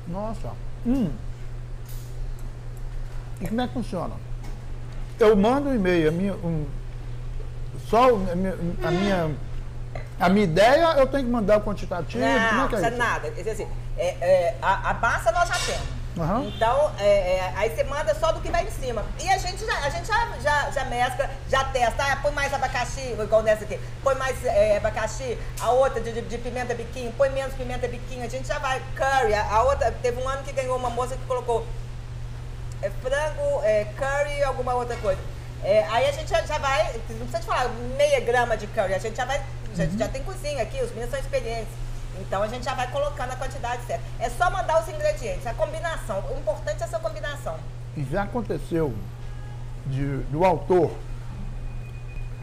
[0.08, 0.52] Nossa.
[0.86, 1.12] Hum.
[3.42, 4.16] E como é que funciona?
[5.20, 6.66] Eu mando um e-mail, a minha, um,
[7.90, 9.36] só a minha, a minha,
[10.20, 12.24] a minha ideia eu tenho que mandar o quantitativo.
[12.24, 13.28] Não, não é, é nada.
[13.28, 16.04] Assim, é, é, a, a massa nós já temos.
[16.16, 16.48] Uhum.
[16.48, 19.04] Então, é, é, aí você manda só do que vai em cima.
[19.20, 22.04] E a gente já, a gente já, já, já mescla, já testa.
[22.04, 23.80] Ah, põe mais abacaxi, igual nessa aqui.
[24.04, 25.38] Põe mais é, abacaxi.
[25.60, 27.12] A outra de, de, de, pimenta biquinho.
[27.14, 28.24] Põe menos pimenta biquinho.
[28.24, 28.82] A gente já vai.
[28.96, 29.34] Curry.
[29.34, 31.66] A, a, outra, teve um ano que ganhou uma moça que colocou
[32.82, 35.20] é, frango, é, curry e alguma outra coisa.
[35.64, 38.94] É, aí a gente já, já, vai, não precisa te falar meia grama de curry.
[38.94, 39.42] A gente já vai,
[39.76, 39.98] já, uhum.
[39.98, 41.74] já tem cozinha aqui, os meninos são experientes.
[42.20, 44.04] Então a gente já vai colocando a quantidade certa.
[44.20, 46.24] É só mandar os ingredientes, a combinação.
[46.34, 47.56] O importante é essa combinação.
[47.98, 48.94] E já aconteceu
[49.86, 50.92] de, do autor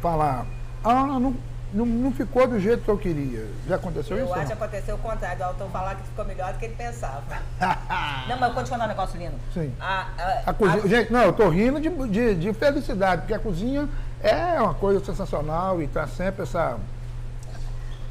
[0.00, 0.46] falar,
[0.82, 1.36] ah, não,
[1.72, 3.46] não, não ficou do jeito que eu queria.
[3.68, 4.34] Já aconteceu eu isso?
[4.34, 6.74] Eu acho que aconteceu o contrário, do autor falar que ficou melhor do que ele
[6.74, 7.22] pensava.
[8.28, 9.36] não, mas eu vou te contar um negócio lindo.
[9.54, 9.72] Sim.
[9.80, 10.88] A, a, a cozinha, a...
[10.88, 13.88] Gente, não, eu tô rindo de, de, de felicidade, porque a cozinha
[14.22, 16.76] é uma coisa sensacional e tá sempre essa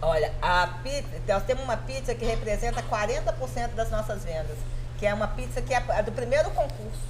[0.01, 4.57] Olha, a pizza, nós temos uma pizza que representa 40% das nossas vendas,
[4.97, 7.01] que é uma pizza que é do primeiro concurso,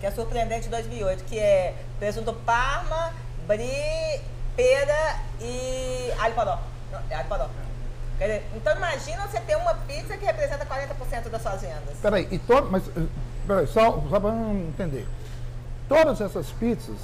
[0.00, 3.12] que é surpreendente 2008, que é presunto parma,
[3.46, 4.20] brie,
[4.56, 6.58] pera e alho poró.
[6.90, 7.48] Não, é alho poró.
[8.56, 11.98] Então imagina você ter uma pizza que representa 40% das suas vendas.
[12.00, 12.82] Peraí, e todo, mas
[13.46, 14.34] peraí, só, só para
[14.68, 15.06] entender.
[15.88, 16.96] Todas essas pizzas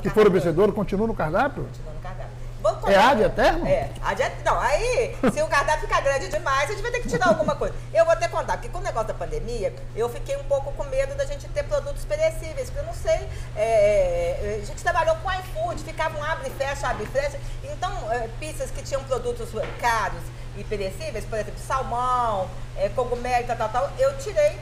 [0.00, 1.64] que foram vencedoras continuam no cardápio?
[1.64, 2.39] Continuam no cardápio.
[2.62, 3.66] Vou, É ad eterno?
[3.66, 4.44] É, et...
[4.44, 7.56] Não, aí, se o cardápio ficar grande demais, a gente vai ter que tirar alguma
[7.56, 7.74] coisa.
[7.92, 10.84] Eu vou até contar, porque com o negócio da pandemia, eu fiquei um pouco com
[10.84, 13.28] medo da gente ter produtos perecíveis, porque eu não sei.
[13.56, 17.40] É, a gente trabalhou com iFood, ficava um abre e fecha, abre e fecha.
[17.64, 19.48] Então, é, pizzas que tinham produtos
[19.80, 20.22] caros
[20.56, 24.58] e perecíveis, por exemplo, salmão, é, cogumelo, tal, tal, tal, eu tirei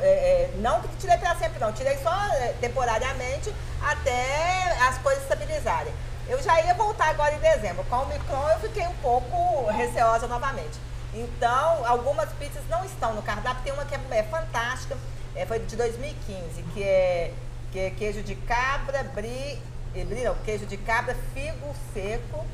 [0.00, 5.22] é, é, não que tirei para sempre, não, tirei só é, temporariamente até as coisas
[5.22, 5.92] estabilizarem.
[6.28, 7.84] Eu já ia voltar agora em dezembro.
[7.84, 10.78] Com o Micron eu fiquei um pouco receosa novamente.
[11.12, 13.62] Então, algumas pizzas não estão no cardápio.
[13.62, 14.96] Tem uma que é, é fantástica,
[15.34, 17.32] é, foi de 2015, que é,
[17.70, 19.58] que é queijo de cabra, brie,
[19.92, 22.44] brie não, queijo de cabra, figo seco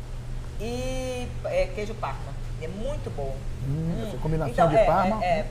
[0.61, 2.35] e é, queijo parma.
[2.61, 3.35] É muito bom.
[3.67, 5.25] Hum, essa combinação então, de é, parma.
[5.25, 5.47] É,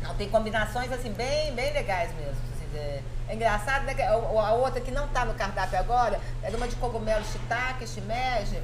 [0.00, 2.51] não, tem combinações assim bem, bem legais mesmo.
[2.74, 3.94] É, é engraçado, né?
[4.04, 8.60] A outra que não está no cardápio agora é uma de cogumelo shiitake, shimeji,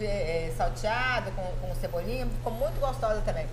[0.00, 3.46] é, salteado com, com cebolinha, ficou muito gostosa também.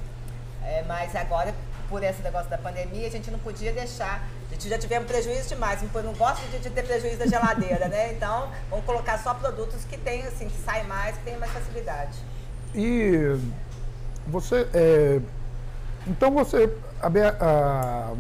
[0.64, 1.54] É, mas agora,
[1.88, 4.24] por esse negócio da pandemia, a gente não podia deixar.
[4.50, 7.88] A gente já tivemos prejuízo demais, não, não gosto de, de, ter prejuízo da geladeira,
[7.88, 8.14] né?
[8.14, 12.18] Então, vamos colocar só produtos que tem, assim, que saem mais, que tem mais facilidade.
[12.76, 13.40] E
[14.28, 14.68] você.
[14.74, 15.20] É,
[16.08, 17.08] então você a,
[17.40, 18.14] a,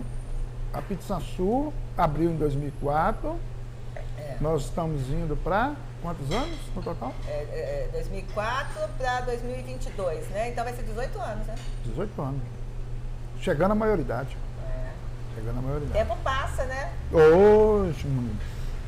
[0.73, 3.35] a Pizza Sul abriu em 2004.
[4.17, 4.37] É.
[4.39, 7.13] Nós estamos indo para quantos anos no total?
[7.27, 10.49] É, é 2004 para 2022, né?
[10.49, 11.55] Então vai ser 18 anos, né?
[11.85, 12.41] 18 anos.
[13.41, 14.37] Chegando à maioridade.
[14.67, 14.89] É.
[15.35, 15.91] Chegando à maioridade.
[15.91, 16.93] O tempo passa, né?
[17.11, 18.07] Oxe,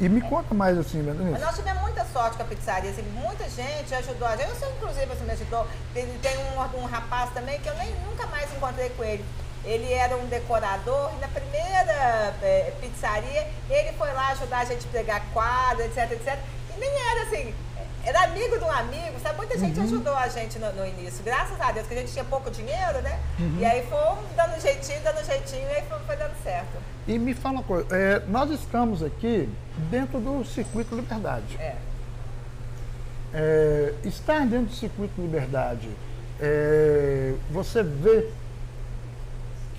[0.02, 3.48] e me conta mais assim, Mas nós tivemos muita sorte com a pizzaria, assim, muita
[3.48, 4.50] gente ajudou a gente.
[4.50, 5.68] Eu sei, inclusive, assim, me ajudou.
[5.94, 9.24] Tem, tem um, um rapaz também que eu nem nunca mais encontrei com ele.
[9.64, 14.86] Ele era um decorador e na primeira é, pizzaria ele foi lá ajudar a gente
[14.88, 16.40] a pregar quadro, etc, etc.
[16.76, 17.54] E nem era assim,
[18.04, 19.38] era amigo de um amigo, sabe?
[19.38, 19.86] Muita gente uhum.
[19.86, 23.02] ajudou a gente no, no, início, graças a Deus, que a gente tinha pouco dinheiro,
[23.04, 23.20] né?
[23.40, 23.58] Uhum.
[23.60, 24.00] E aí foi
[24.36, 26.82] dando jeitinho, dando jeitinho, e aí foi, foi dando certo.
[27.08, 29.48] E me fala uma coisa, é, nós estamos aqui
[29.90, 31.58] dentro do Circuito Liberdade.
[31.60, 31.76] É.
[33.34, 35.90] É, estar dentro do Circuito Liberdade,
[36.40, 38.30] é, você vê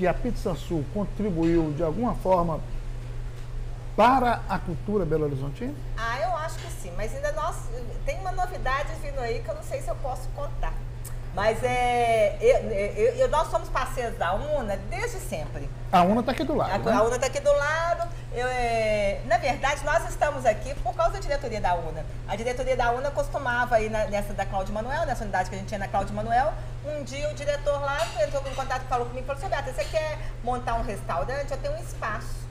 [0.03, 2.59] que a Pizza Sul contribuiu de alguma forma
[3.95, 5.73] para a cultura Belo Horizontina?
[5.97, 7.55] Ah, eu acho que sim, mas ainda nós
[8.05, 10.75] tem uma novidade vindo aí que eu não sei se eu posso contar.
[11.35, 15.69] Mas é, eu, eu, nós somos parceiros da UNA desde sempre.
[15.91, 16.73] A UNA está aqui do lado.
[16.73, 16.93] A, né?
[16.93, 18.09] a UNA está aqui do lado.
[18.35, 22.05] Eu, é, na verdade, nós estamos aqui por causa da diretoria da UNA.
[22.29, 25.59] A diretoria da UNA costumava ir na, nessa da Cláudio Manuel, nessa unidade que a
[25.59, 26.53] gente tinha na Cláudio Manuel.
[26.85, 29.85] Um dia o diretor lá entrou em contato, falou comigo e falou assim, Beata, você
[29.85, 31.51] quer montar um restaurante?
[31.51, 32.43] Eu tenho um espaço.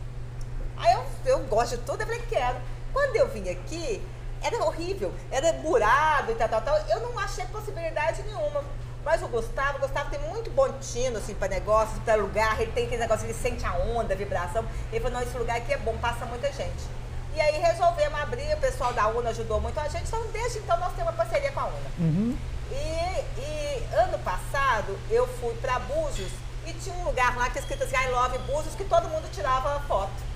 [0.77, 2.57] Aí eu, eu gosto de tudo, eu falei, quero.
[2.91, 4.01] Quando eu vim aqui,
[4.41, 6.77] era horrível, era murado e tal, tal, tal.
[6.89, 8.63] Eu não achei possibilidade nenhuma.
[9.03, 12.71] Mas o Gustavo, o Gustavo tem muito bom tino, assim, para negócios, para lugar, ele
[12.71, 14.63] tem aquele negócio, ele sente a onda, a vibração.
[14.91, 17.01] Ele falou, não, esse lugar aqui é bom, passa muita gente.
[17.33, 20.77] E aí resolvemos abrir, o pessoal da UNA ajudou muito a gente, então desde então
[20.79, 21.91] nós temos uma parceria com a UNA.
[21.97, 22.37] Uhum.
[22.69, 26.31] E, e, ano passado eu fui para Búzios
[26.65, 29.29] e tinha um lugar lá que é escrito assim, I love Búzios, que todo mundo
[29.31, 30.30] tirava foto.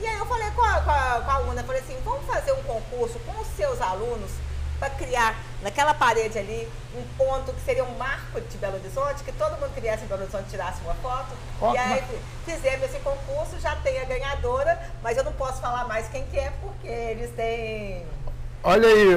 [0.00, 2.52] E aí eu falei com a, com a, com a UNA, falei assim, vamos fazer
[2.52, 4.30] um concurso com os seus alunos
[4.82, 9.30] para criar naquela parede ali um ponto que seria um marco de Belo Horizonte, que
[9.30, 11.28] todo mundo que viesse em Belo Horizonte tirasse uma foto.
[11.72, 12.02] E aí
[12.44, 16.36] fizemos esse concurso, já tem a ganhadora, mas eu não posso falar mais quem que
[16.36, 18.04] é, porque eles têm.
[18.64, 19.14] Olha aí,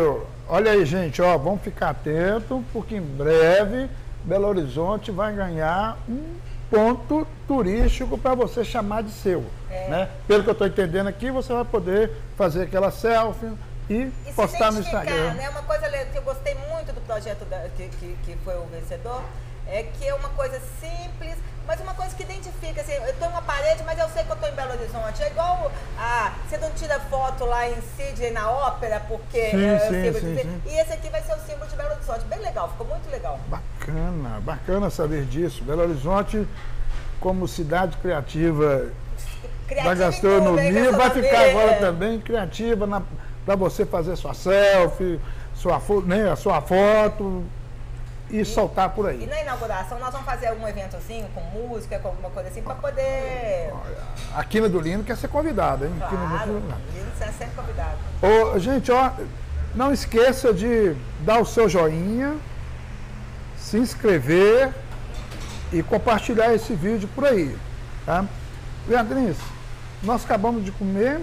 [0.48, 3.90] olha aí, gente, ó, vamos ficar atento, porque em breve
[4.24, 6.36] Belo Horizonte vai ganhar um
[6.70, 9.44] ponto turístico para você chamar de seu.
[9.70, 9.88] É.
[9.88, 10.10] Né?
[10.28, 13.52] Pelo que eu estou entendendo aqui, você vai poder fazer aquela selfie
[13.90, 15.34] e, e postar no Instagram.
[15.34, 15.50] Né?
[15.50, 19.22] Uma coisa que eu gostei muito do projeto da, que, que, que foi o vencedor
[19.68, 21.36] é que é uma coisa simples,
[21.68, 24.30] mas uma coisa que identifica, assim, eu estou em uma parede, mas eu sei que
[24.30, 25.24] eu estou em Belo Horizonte.
[25.24, 26.34] É igual a.
[26.48, 30.62] Você não tira foto lá em Sydney na ópera, porque sim, é, sim, sim, sim.
[30.68, 32.26] E esse aqui vai ser o símbolo de Belo Horizonte.
[32.26, 33.40] Bem legal, ficou muito legal.
[33.48, 33.75] Bacana,
[34.42, 35.64] bacana saber disso.
[35.64, 36.48] Belo Horizonte,
[37.20, 38.90] como cidade criativa,
[39.68, 43.04] criativa da gastronomia, vai ficar agora também criativa
[43.46, 45.20] para você fazer sua selfie,
[45.56, 47.44] sua, né, a sua foto
[48.30, 49.24] e, e, soltar por aí.
[49.24, 52.76] E na inauguração nós vamos fazer algum eventozinho com música, com alguma coisa assim, para
[52.76, 53.72] poder.
[54.36, 55.94] A Quina do Lino quer ser convidada, hein?
[55.98, 56.74] Claro, Lino
[57.20, 57.98] é sempre convidado.
[58.22, 59.12] Ô, gente, ó,
[59.74, 62.36] não esqueça de dar o seu joinha,
[63.76, 64.70] se inscrever
[65.72, 67.56] e compartilhar esse vídeo por aí.
[68.06, 68.26] Tá?
[68.88, 69.38] Beatriz,
[70.02, 71.20] nós acabamos de comer.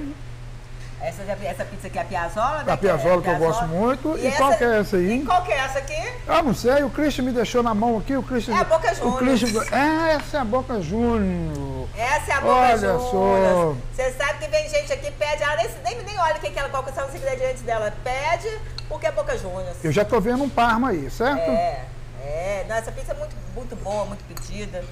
[1.00, 2.72] Essa, essa pizza aqui é a Piazzola, né?
[2.72, 4.16] A Piazzola que, é, que eu gosto muito.
[4.18, 5.20] E, e qual que é essa aí?
[5.20, 6.12] E qual que é essa aqui?
[6.28, 6.84] Ah, não sei.
[6.84, 8.16] O Christian me deixou na mão aqui.
[8.16, 9.14] O Christian, é a Boca Juniors.
[9.14, 11.88] O Christian, é, essa é a Boca Juniors.
[11.96, 12.98] Essa é a Boca olha.
[12.98, 13.76] Só.
[13.94, 16.68] Você sabe que vem gente aqui, pede, ela nem, nem, nem olha que que ela,
[16.68, 17.92] qual que são os ingredientes dela.
[18.04, 19.82] Pede porque é Boca Juniors.
[19.82, 21.50] Eu já tô vendo um Parma aí, certo?
[21.50, 21.84] É,
[22.22, 22.66] é.
[22.68, 24.84] Não, essa pizza é muito, muito boa, muito pedida.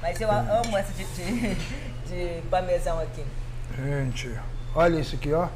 [0.00, 1.54] Mas eu amo essa de, de,
[2.06, 3.24] de parmesão aqui.
[3.76, 4.38] Gente,
[4.74, 5.48] olha isso aqui, ó.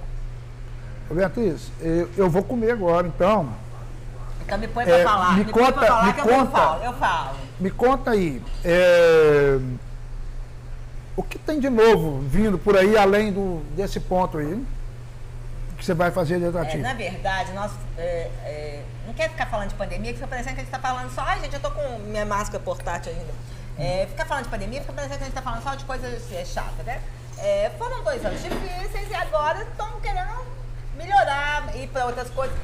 [1.10, 3.52] Beatriz, eu, eu vou comer agora, então.
[4.42, 5.32] Então me põe para é, falar.
[5.36, 7.36] Me, me conta, põe falar me que conta, eu, falo, eu falo.
[7.58, 8.42] Me conta aí.
[8.64, 9.58] É,
[11.16, 14.64] o que tem de novo vindo por aí, além do, desse ponto aí?
[15.76, 16.84] Que você vai fazer de atrativo?
[16.84, 17.72] É, na verdade, nós.
[17.98, 20.88] É, é, não quer ficar falando de pandemia, que fica parecendo que a gente está
[20.88, 21.22] falando só.
[21.22, 23.32] Ai, gente, eu tô com minha máscara portátil ainda.
[23.76, 26.32] É, ficar falando de pandemia, fica parecendo que a gente está falando só de coisas
[26.32, 27.02] é, chatas, né?
[27.38, 30.46] É, foram dois anos difíceis e agora estão querendo
[30.96, 32.56] melhorar, ir para outras coisas.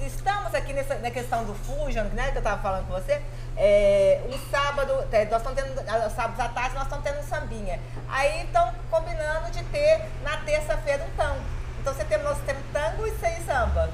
[0.00, 3.20] Estamos aqui nessa, na questão do Fusion, né, que eu estava falando com você.
[3.56, 7.80] É, um sábado, é, nós estamos tendo, sábados à tarde, nós estamos tendo um sambinha.
[8.08, 11.42] Aí estão combinando de ter na terça-feira um tango.
[11.80, 13.90] Então você tem, nós temos tango e seis samba.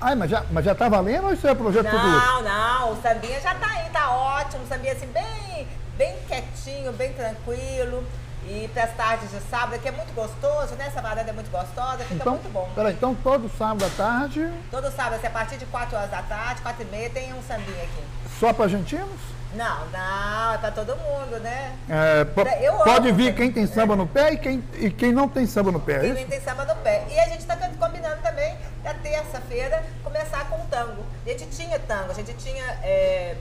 [0.00, 2.12] Ai, mas já, mas já tá valendo ou isso é projeto não, futuro?
[2.12, 4.64] Não, não, o sambinha já tá aí, tá ótimo.
[4.64, 8.04] O sambinha assim, bem, bem quietinho, bem tranquilo.
[8.46, 10.86] E para as tardes de sábado, que é muito gostoso, né?
[10.86, 12.70] Essa varanda é muito gostosa, fica então, muito bom.
[12.74, 14.48] Peraí, então todo sábado à tarde.
[14.70, 17.42] Todo sábado, assim, a partir de 4 horas da tarde, 4 e meia, tem um
[17.42, 18.02] sambinha aqui.
[18.38, 19.20] Só para argentinos?
[19.54, 21.74] Não, não, é para todo mundo, né?
[21.88, 22.26] É,
[22.60, 25.72] Eu pode vir quem tem samba no pé e quem, e quem não tem samba
[25.72, 26.06] no pé.
[26.06, 27.06] É quem tem samba no pé.
[27.10, 28.56] E a gente está combinando também,
[28.88, 31.04] na terça-feira, começar com o tango.
[31.24, 32.64] A gente tinha tango, a gente tinha.
[32.82, 33.36] É,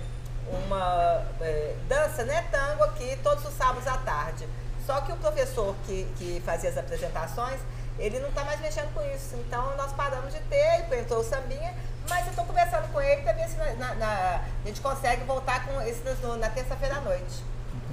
[0.50, 4.48] uma é, dança, né, tango aqui todos os sábados à tarde.
[4.86, 7.60] Só que o professor que, que fazia as apresentações,
[8.00, 9.36] ele não está mais mexendo com isso.
[9.36, 11.74] Então nós paramos de ter, entrou o sambinha,
[12.10, 15.66] mas eu estou conversando com ele para ver se na, na, a gente consegue voltar
[15.66, 16.02] com esse
[16.40, 17.44] na terça-feira à noite.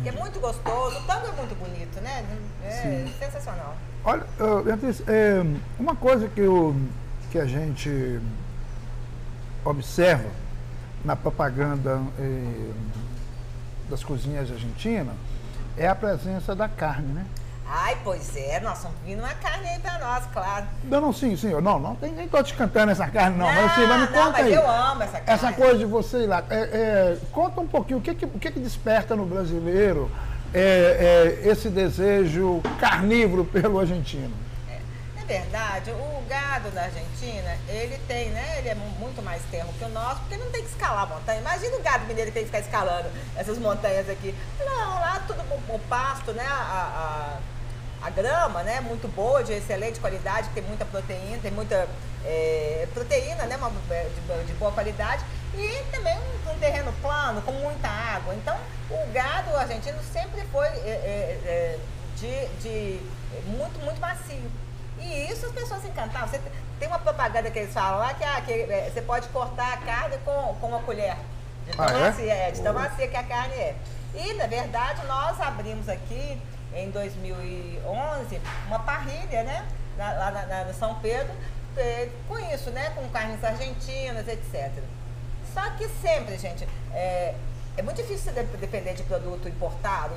[0.04, 2.24] É muito gostoso, o tango é muito bonito, né?
[2.64, 3.14] É Sim.
[3.18, 3.76] sensacional.
[4.04, 5.40] Olha, uh, Beatriz, é,
[5.78, 6.76] uma coisa que, eu,
[7.34, 8.20] que a gente
[9.64, 10.30] observa
[11.04, 12.70] na propaganda eh,
[13.90, 15.16] das cozinhas argentinas
[15.76, 17.26] é a presença da carne, né?
[17.66, 20.66] Ai, pois é, nós estamos vindo uma carne aí para nós, claro.
[20.84, 21.60] Não, não, sim, senhor.
[21.60, 23.46] Não, não tem nem tô te cantando essa carne, não.
[23.46, 24.52] não mas assim, mas me não, conta mas aí.
[24.52, 25.24] eu amo essa carne.
[25.26, 26.44] Essa coisa de você ir lá.
[26.48, 30.08] É, é, conta um pouquinho, o que que, o que, que desperta no brasileiro
[30.54, 34.43] é, é esse desejo carnívoro pelo argentino?
[35.26, 38.58] Verdade, o gado da Argentina, ele tem, né?
[38.58, 41.40] Ele é muito mais terro que o nosso, porque não tem que escalar a montanha.
[41.40, 44.34] Imagina o gado mineiro que tem que ficar escalando essas montanhas aqui.
[44.60, 46.44] Não, lá tudo o, pasto, né?
[46.46, 47.38] A,
[48.02, 48.82] a, a, grama, né?
[48.82, 51.88] Muito boa, de excelente qualidade, tem muita proteína, tem muita
[52.22, 53.56] é, proteína, né?
[53.56, 55.24] Uma, é, de, de, boa qualidade.
[55.54, 58.34] E também um, um, terreno plano, com muita água.
[58.34, 58.58] Então,
[58.90, 61.78] o gado argentino sempre foi é, é
[62.16, 63.00] de, de
[63.46, 64.63] muito, muito macio.
[65.04, 66.28] E isso as pessoas encantavam.
[66.28, 66.40] Você
[66.78, 69.76] tem uma propaganda que eles falam lá que, ah, que é, você pode cortar a
[69.76, 71.16] carne com, com uma colher.
[71.66, 72.00] De tão, ah, é?
[72.00, 73.76] macia, é, de tão macia que a carne é.
[74.14, 76.40] E, na verdade, nós abrimos aqui
[76.74, 79.66] em 2011 uma parrilha, né?
[79.98, 81.32] Lá na, na, no São Pedro,
[81.76, 82.90] é, com isso, né?
[82.90, 84.72] Com carnes argentinas, etc.
[85.52, 87.34] Só que sempre, gente, é,
[87.76, 90.14] é muito difícil depender de produto importado.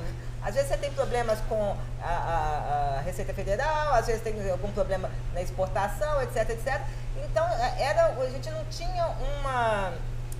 [0.48, 4.72] Às vezes você tem problemas com a, a, a, Receita Federal, às vezes tem algum
[4.72, 6.80] problema na exportação, etc, etc.
[7.22, 9.92] Então, é, era, a gente não tinha uma.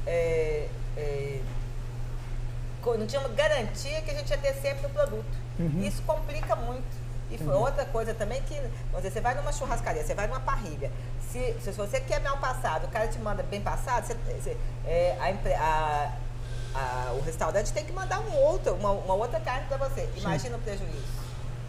[0.06, 0.66] É,
[0.96, 1.40] é,
[2.86, 5.36] não tinha uma garantia que a gente ia ter sempre o produto.
[5.58, 5.82] Uhum.
[5.82, 6.96] Isso complica muito.
[7.30, 7.60] E foi uhum.
[7.60, 10.90] outra coisa também que, vamos dizer, você vai numa churrascaria, você vai numa parrilha.
[11.30, 15.18] Se, se você quer mal passado, o cara te manda bem passado, você, você, é,
[15.20, 16.12] a, a
[16.74, 20.08] a, o restaurante tem que mandar um outro, uma, uma outra carne para você.
[20.16, 20.60] Imagina Sim.
[20.60, 21.18] o prejuízo.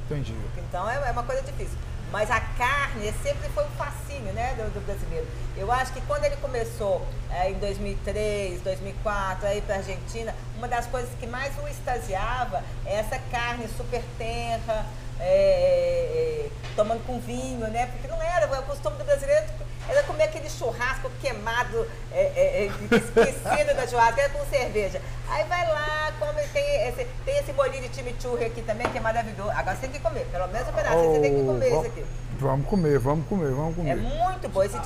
[0.05, 0.35] Entendi.
[0.57, 1.77] Então é, é, uma coisa difícil.
[2.12, 5.27] Mas a carne sempre foi um fascínio né, do, do brasileiro.
[5.55, 10.67] Eu acho que quando ele começou é, em 2003, 2004, aí para a Argentina, uma
[10.67, 14.88] das coisas que mais o extasiava é essa carne super tenra,
[15.19, 17.85] é, é, é tomando com vinho, né?
[17.87, 19.45] Porque não era, o costume do brasileiro
[19.90, 25.02] era comer aquele churrasco queimado, é, é, é esquecido da churrasqueira com cerveja.
[25.27, 29.02] Aí vai lá, come, tem esse, tem esse bolinho de chimichurri aqui também, que é
[29.02, 29.52] maravilhoso.
[29.52, 31.79] Agora você tem que comer, pelo menos um pedaço, oh, você tem que comer oh,
[31.79, 32.06] isso aqui.
[32.40, 33.92] Vamos comer, vamos comer, vamos comer.
[33.92, 34.77] É muito bom esse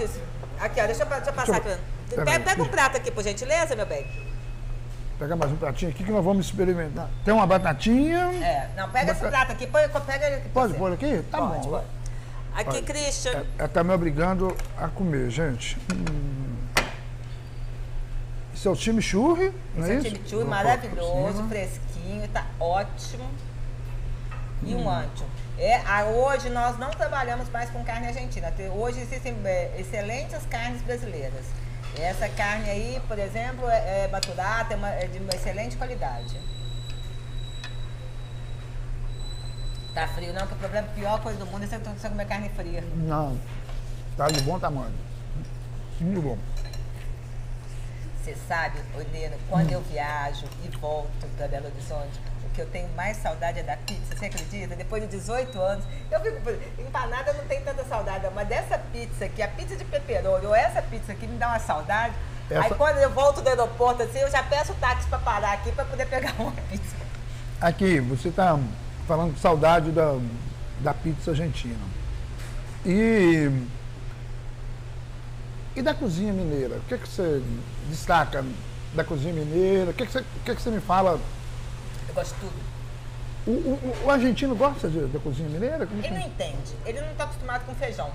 [0.60, 1.84] Aqui, ó, deixa eu, deixa eu passar deixa eu, aqui.
[2.16, 4.06] Pega, pega um prato aqui, por gentileza, meu bem.
[5.20, 7.10] Pega mais um pratinho aqui que nós vamos experimentar.
[7.24, 8.32] Tem uma batatinha.
[8.43, 10.49] É, não, pega esse prato aqui, põe, pega ele aqui.
[10.49, 11.24] Pode pôr aqui?
[11.30, 11.70] Tá pode, bom.
[11.70, 11.86] Pode.
[12.56, 13.45] Aqui, Olha, Christian.
[13.58, 15.78] Ela está me obrigando a comer, gente.
[15.93, 16.56] Hum.
[18.54, 20.16] Esse é o time churri, não é Esse isso?
[20.16, 23.28] chimichurri maravilhoso, fresquinho, tá ótimo.
[24.64, 24.84] E Hum.
[24.86, 25.26] um ancho.
[25.58, 28.54] É, a- hoje nós não trabalhamos mais com carne argentina.
[28.76, 31.45] Hoje existem é, excelentes carnes brasileiras.
[31.99, 36.39] Essa carne aí, por exemplo, é, é maturada, é, uma- é de uma excelente qualidade.
[39.94, 42.84] Tá frio não, que o problema, pior coisa do mundo é você comer carne fria.
[42.96, 43.38] Não,
[44.18, 44.94] tá de bom tamanho.
[46.00, 46.38] Muito bom.
[48.24, 52.88] Você sabe, Helena, quando eu viajo e volto para Belo Horizonte, o que eu tenho
[52.96, 54.76] mais saudade é da pizza, você acredita?
[54.76, 56.38] Depois de 18 anos, eu fico.
[56.82, 60.56] Empanada eu não tem tanta saudade, mas dessa pizza aqui, a pizza de pepperoni, ou
[60.56, 62.16] essa pizza aqui me dá uma saudade.
[62.50, 65.54] Aí Essa- quando eu volto do aeroporto, assim, eu já peço o táxi para parar
[65.54, 66.96] aqui para poder pegar uma pizza.
[67.62, 68.58] Aqui, você está
[69.08, 70.18] falando de saudade da,
[70.80, 71.80] da pizza argentina.
[72.86, 73.49] E,
[75.76, 76.78] e da cozinha mineira?
[76.78, 77.41] O que, é que você
[77.89, 78.43] destaca
[78.93, 79.91] da cozinha mineira?
[79.91, 81.20] O que, é que, você, o que, é que você me fala?
[82.08, 82.74] Eu gosto de tudo.
[83.45, 85.86] O, o- o argentino gosta de- da cozinha mineira?
[85.86, 88.10] Como que- Ele não entende, ele não está acostumado com feijão.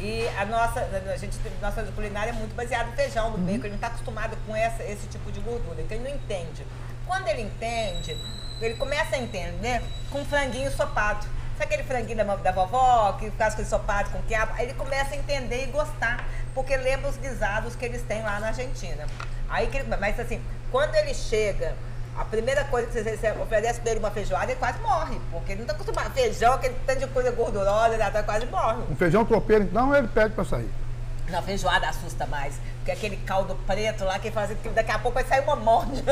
[0.00, 3.68] E a nossa, a gente, nossa culinária é muito baseada no feijão, no bacon, ele
[3.68, 6.66] não está acostumado com essa, esse tipo de gordura, então ele não entende.
[7.06, 8.16] Quando ele entende,
[8.60, 11.26] ele começa a entender com franguinho ensopado.
[11.58, 14.52] Sabe aquele franguinho da, da vovó, que faz com ensopado, com quiabo?
[14.56, 16.24] Aí ele começa a entender e gostar,
[16.54, 19.06] porque lembra os guisados que eles têm lá na Argentina.
[19.48, 20.40] Aí que ele- mas assim,
[20.70, 21.74] quando ele chega,
[22.16, 25.60] a primeira coisa que você, oferece pra ele uma feijoada, ele quase morre, porque ele
[25.60, 26.12] não está acostumado.
[26.14, 28.82] Feijão, aquele tanto de coisa gordurosa, ele quase morre.
[28.90, 30.70] Um feijão tropeiro, então, ele pede para sair.
[31.32, 32.54] Na feijoada assusta mais.
[32.76, 36.02] Porque aquele caldo preto lá que faz que daqui a pouco vai sair uma morte.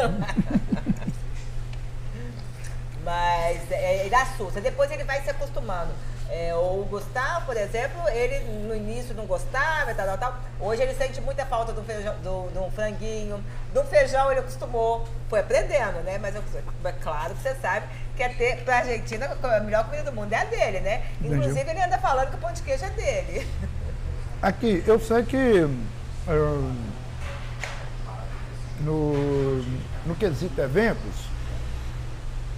[3.04, 4.60] Mas é, ele assusta.
[4.60, 5.92] Depois ele vai se acostumando.
[6.32, 10.38] É, o Gustavo, por exemplo, ele no início não gostava, tal, tal, tal.
[10.60, 13.42] Hoje ele sente muita falta do feijão, do, do franguinho.
[13.74, 15.06] Do feijão ele acostumou.
[15.28, 16.18] Foi aprendendo, né?
[16.18, 16.42] Mas eu-
[16.84, 20.32] é claro que você sabe que é ter, pra Argentina a melhor comida do mundo
[20.32, 21.02] é a dele, né?
[21.20, 23.48] Inclusive ele anda falando que o pão de queijo é dele.
[24.42, 25.36] Aqui, eu sei que
[26.28, 26.70] eh,
[28.80, 29.62] no,
[30.06, 31.14] no quesito eventos,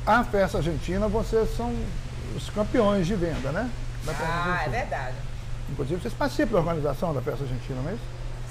[0.07, 1.75] a festa argentina, vocês são
[2.37, 3.69] os campeões de venda, né?
[4.05, 4.77] Da festa Ah, é argentina.
[4.79, 5.15] verdade.
[5.71, 8.05] Inclusive, vocês participam da organização da festa argentina, não é isso?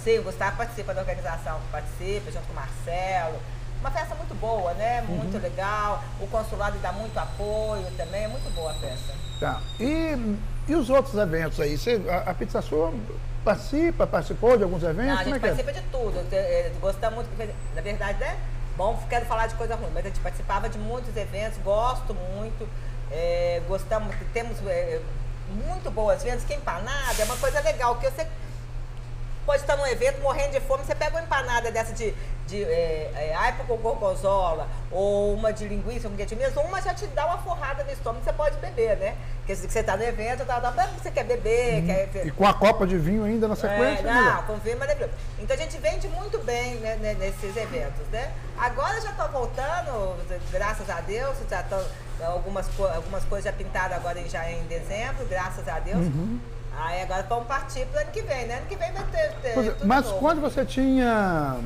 [0.03, 3.39] Sim, o Gustavo participa da organização, participa junto com o Marcelo.
[3.79, 5.01] Uma festa muito boa, né?
[5.07, 6.03] Muito legal.
[6.19, 8.23] O consulado dá muito apoio também.
[8.23, 9.13] É muito boa a festa.
[9.39, 9.59] Tá.
[9.79, 10.35] E,
[10.67, 11.77] e os outros eventos aí?
[11.77, 12.93] Você, a, a Pizza Sua
[13.43, 15.05] participa, participou de alguns eventos?
[15.05, 15.39] Não, a é gente é?
[15.39, 16.13] participa de tudo.
[16.79, 17.55] Gostamos muito.
[17.75, 18.37] Na verdade, né?
[18.77, 22.67] Bom, quero falar de coisa ruim, mas a gente participava de muitos eventos, gosto muito.
[23.11, 25.01] eh, gostamos, temos eh,
[25.65, 28.25] muito boas vendas, que empanada é uma coisa legal, que você
[29.45, 32.15] pode estar num evento morrendo de fome, você pega uma empanada dessa de,
[32.51, 36.93] de é, é, aipo com gorgonzola, ou uma de linguiça, um de mesmo, uma já
[36.93, 39.15] te dá uma forrada no estômago, você pode beber, né?
[39.37, 42.27] Porque se você está no evento, tá, tá, você quer beber, quer...
[42.27, 44.01] E com a copa de vinho ainda na sequência?
[44.07, 45.13] É, não, com vinho é maravilhoso.
[45.39, 48.31] Então a gente vende muito bem né, né, nesses eventos, né?
[48.57, 50.17] Agora já estão voltando,
[50.51, 51.81] graças a Deus, já estão
[52.23, 55.97] algumas, algumas coisas já pintadas agora em- já em dezembro, graças a Deus.
[56.05, 56.39] Uhum.
[56.77, 58.57] Aí agora vamos partir para o ano que vem, né?
[58.57, 59.31] Ano que vem vai ter.
[59.41, 60.19] ter é, Mas novo.
[60.19, 61.57] quando você tinha.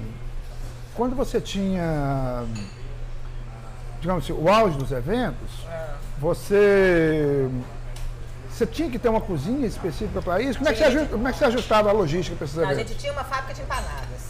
[0.95, 2.45] Quando você tinha.
[3.99, 5.95] Digamos assim, o auge dos eventos, Ah.
[6.19, 7.49] você.
[8.49, 10.57] Você tinha que ter uma cozinha específica para isso?
[10.59, 11.01] Como é, que você Tinha.
[11.01, 12.91] aju- como é que você ajustava a logística para esses Não, a eventos?
[12.91, 14.21] gente tinha uma fábrica de empanadas.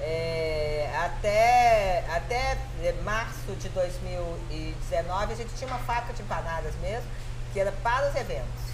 [0.00, 2.58] É, até, até
[3.04, 7.06] março de 2019 a gente tinha uma fábrica de empanadas mesmo,
[7.52, 8.64] que era para os eventos.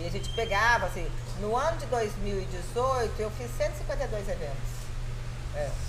[0.00, 1.06] E a gente pegava, assim,
[1.40, 4.78] no ano de 2018 eu fiz 152 eventos.
[5.56, 5.87] É, 152 eventos.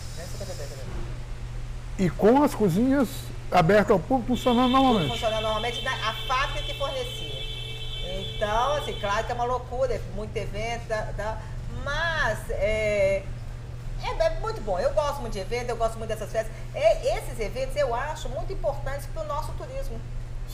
[1.97, 3.09] E com as cozinhas
[3.51, 5.11] abertas ao público funcionando normalmente.
[5.11, 7.39] funcionando normalmente na a fábrica que fornecia.
[8.19, 11.41] Então, assim, claro que é uma loucura, é muito evento, tá, tá,
[11.83, 13.23] mas é,
[14.03, 14.79] é, é muito bom.
[14.79, 16.51] Eu gosto muito de evento, eu gosto muito dessas festas.
[16.73, 19.99] É, esses eventos eu acho muito importantes para o nosso turismo.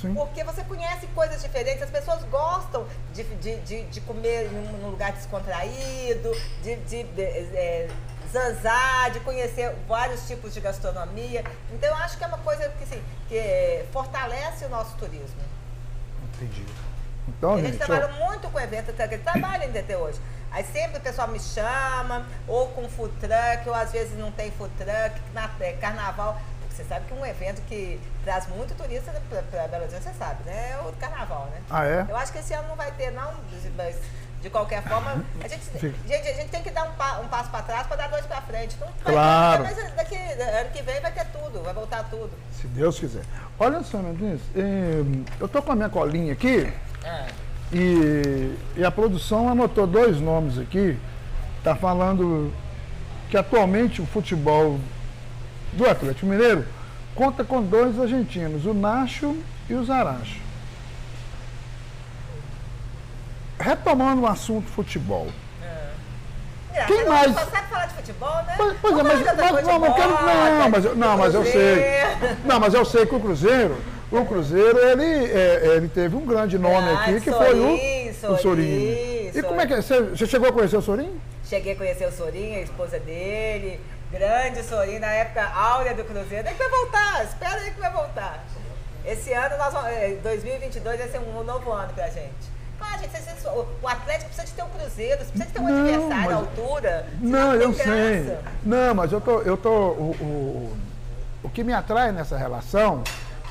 [0.01, 0.13] Sim.
[0.13, 4.89] Porque você conhece coisas diferentes, as pessoas gostam de, de, de, de comer num, num
[4.89, 7.87] lugar descontraído, de, de, de é,
[8.31, 11.43] zanzar, de conhecer vários tipos de gastronomia.
[11.71, 15.41] Então eu acho que é uma coisa que, assim, que é, fortalece o nosso turismo.
[16.35, 16.65] Entendi.
[17.27, 20.19] Então, a gente gente, ó, trabalha muito com evento, até que trabalha ainda até hoje.
[20.51, 24.51] Aí sempre o pessoal me chama, ou com food truck, ou às vezes não tem
[24.51, 26.39] food truck, na, é, carnaval.
[26.69, 30.71] Você sabe que um evento que traz muito turista para Belo Horizonte, você sabe, né?
[30.71, 31.61] É o carnaval, né?
[31.69, 32.05] Ah, é?
[32.07, 33.33] Eu acho que esse ano não vai ter, não,
[33.77, 33.95] mas
[34.45, 37.49] de qualquer forma, a gente, gente, a gente tem que dar um, pa, um passo
[37.49, 38.75] para trás para dar dois para frente.
[38.75, 39.63] Então, claro.
[39.63, 42.29] Vai, mas daqui, ano que vem vai ter tudo, vai voltar tudo.
[42.51, 43.23] Se Deus quiser.
[43.57, 44.41] Olha só, Mendes,
[45.39, 46.71] eu tô com a minha colinha aqui
[47.03, 47.25] é.
[47.73, 50.95] e, e a produção anotou dois nomes aqui.
[51.63, 52.53] Tá falando
[53.31, 54.79] que atualmente o futebol
[55.73, 56.67] do Atlético Mineiro
[57.15, 59.35] conta com dois argentinos, o Nacho
[59.67, 60.44] e o Zaracho.
[63.59, 65.27] Retomando o assunto futebol.
[66.73, 66.83] É.
[66.85, 67.33] Quem mais?
[67.33, 68.53] Só sabe falar de futebol, né?
[68.57, 71.85] Pois, pois é, mas, mas, mas não, não, quero, não, mas, não, mas eu sei.
[72.43, 73.77] Não, mas eu sei que o Cruzeiro,
[74.11, 78.33] o Cruzeiro, ele, é, ele teve um grande nome ah, aqui, que Sorin, foi o,
[78.33, 79.31] o Sorinho.
[79.33, 79.81] E como é que é?
[79.81, 81.19] Você, você chegou a conhecer o Sorinho?
[81.45, 83.79] Cheguei a conhecer o Sorinho, a esposa dele.
[84.11, 86.47] Grande Sorin, na época áurea do Cruzeiro.
[86.47, 88.45] É que vai voltar, espera aí que vai voltar.
[89.05, 89.73] Esse ano, nós,
[90.23, 92.54] 2022, é, vai ser um novo ano pra gente.
[92.77, 93.15] Claro, gente,
[93.81, 97.07] o Atlético precisa de ter um Cruzeiro, precisa de ter um não, adversário à altura.
[97.21, 98.37] Não, não eu sei.
[98.63, 99.41] Não, mas eu tô.
[99.41, 100.77] Eu tô o, o,
[101.43, 103.03] o que me atrai nessa relação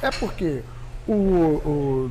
[0.02, 0.62] é porque
[1.06, 2.10] o, o,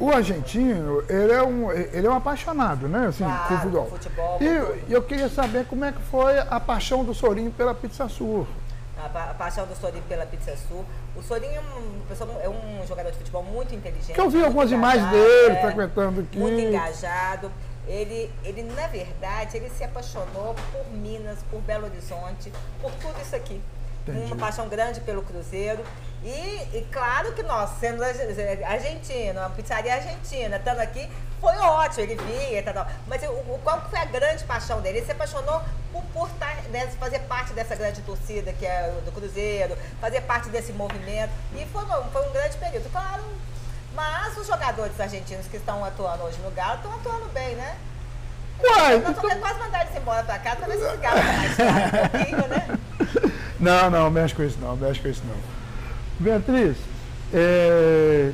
[0.00, 3.06] o, argentino, ele é, um, ele é um apaixonado, né?
[3.06, 3.86] Assim, claro, com futebol.
[3.88, 8.08] futebol e eu queria saber como é que foi a paixão do Sorinho pela Pizza
[8.08, 8.46] Sul.
[9.02, 10.84] A, a paixão do Sorinho pela Pizza Sul.
[11.16, 14.14] O Sorinho é um, é um jogador de futebol muito inteligente.
[14.14, 16.38] Que eu vi algumas imagens dele é, frequentando aqui.
[16.38, 17.50] Muito engajado.
[17.86, 23.34] Ele, ele, na verdade, ele se apaixonou por Minas, por Belo Horizonte, por tudo isso
[23.34, 23.60] aqui.
[24.02, 24.26] Entendi.
[24.26, 25.82] Uma paixão grande pelo Cruzeiro.
[26.24, 32.14] E, e, claro que nós, sendo argentino, uma pizzaria argentina, estando aqui, foi ótimo, ele
[32.14, 34.98] vinha, tal, mas o, qual foi a grande paixão dele?
[34.98, 35.60] Ele se apaixonou
[36.00, 40.72] por, tar, né, fazer parte dessa grande torcida que é do Cruzeiro, fazer parte desse
[40.72, 42.90] movimento, e foi, foi um grande período.
[42.90, 43.22] Claro,
[43.94, 47.76] mas os jogadores argentinos que estão atuando hoje no Galo estão atuando bem, né?
[48.62, 49.40] Uai, Nós então...
[49.40, 52.78] quase mandar eles embora pra cá, talvez esse Galo tá mais claro um pouquinho, né?
[53.62, 55.36] Não, não, mexe com isso não, mexe com isso não.
[56.18, 56.76] Beatriz,
[57.32, 58.32] é,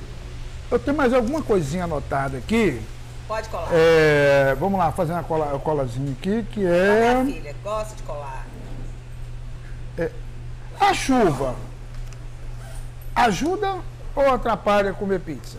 [0.71, 2.81] eu tenho mais alguma coisinha anotada aqui.
[3.29, 3.69] Pode colar.
[3.73, 7.11] É, vamos lá, fazer uma cola, colazinha aqui, que é.
[7.11, 8.47] A minha filha gosta de colar.
[9.99, 10.11] É,
[10.81, 11.55] a chuva
[13.15, 13.81] ajuda
[14.17, 15.59] ou atrapalha comer pizza?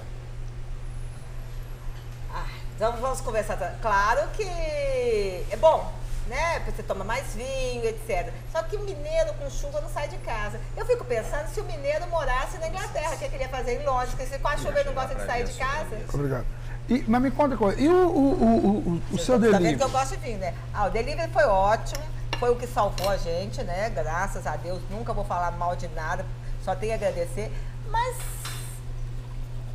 [2.33, 3.57] Ah, então vamos conversar.
[3.79, 5.93] Claro que é bom,
[6.27, 6.63] né?
[6.65, 8.33] Você toma mais vinho, etc.
[8.51, 10.59] Só que o mineiro com chuva não sai de casa.
[10.75, 13.85] Eu fico pensando se o mineiro morasse na Inglaterra, o que ele queria fazer em
[13.85, 15.97] Londres, porque se com a chuva ele não gosta de sair de casa.
[16.11, 16.45] Obrigado.
[16.89, 19.63] E, mas me conta coisa, e o, o, o, o, seu delivery?
[19.63, 20.55] Vendo que eu gosto de vinho, né?
[20.73, 22.03] Ah, o delivery foi ótimo,
[22.39, 23.91] foi o que salvou a gente, né?
[23.91, 26.25] Graças a Deus, nunca vou falar mal de nada,
[26.65, 27.51] só tenho a agradecer.
[27.91, 28.17] Mas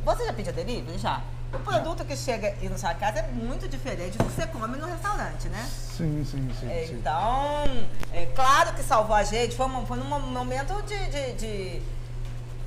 [0.03, 0.97] você já pediu delivery?
[0.97, 1.21] Já.
[1.53, 4.77] O produto que chega aí na sua casa é muito diferente do que você come
[4.77, 5.65] no restaurante, né?
[5.95, 6.69] Sim, sim, sim.
[6.69, 6.85] É.
[6.91, 7.63] Então,
[8.11, 11.81] é claro que salvou a gente, foi, foi num momento de, de, de,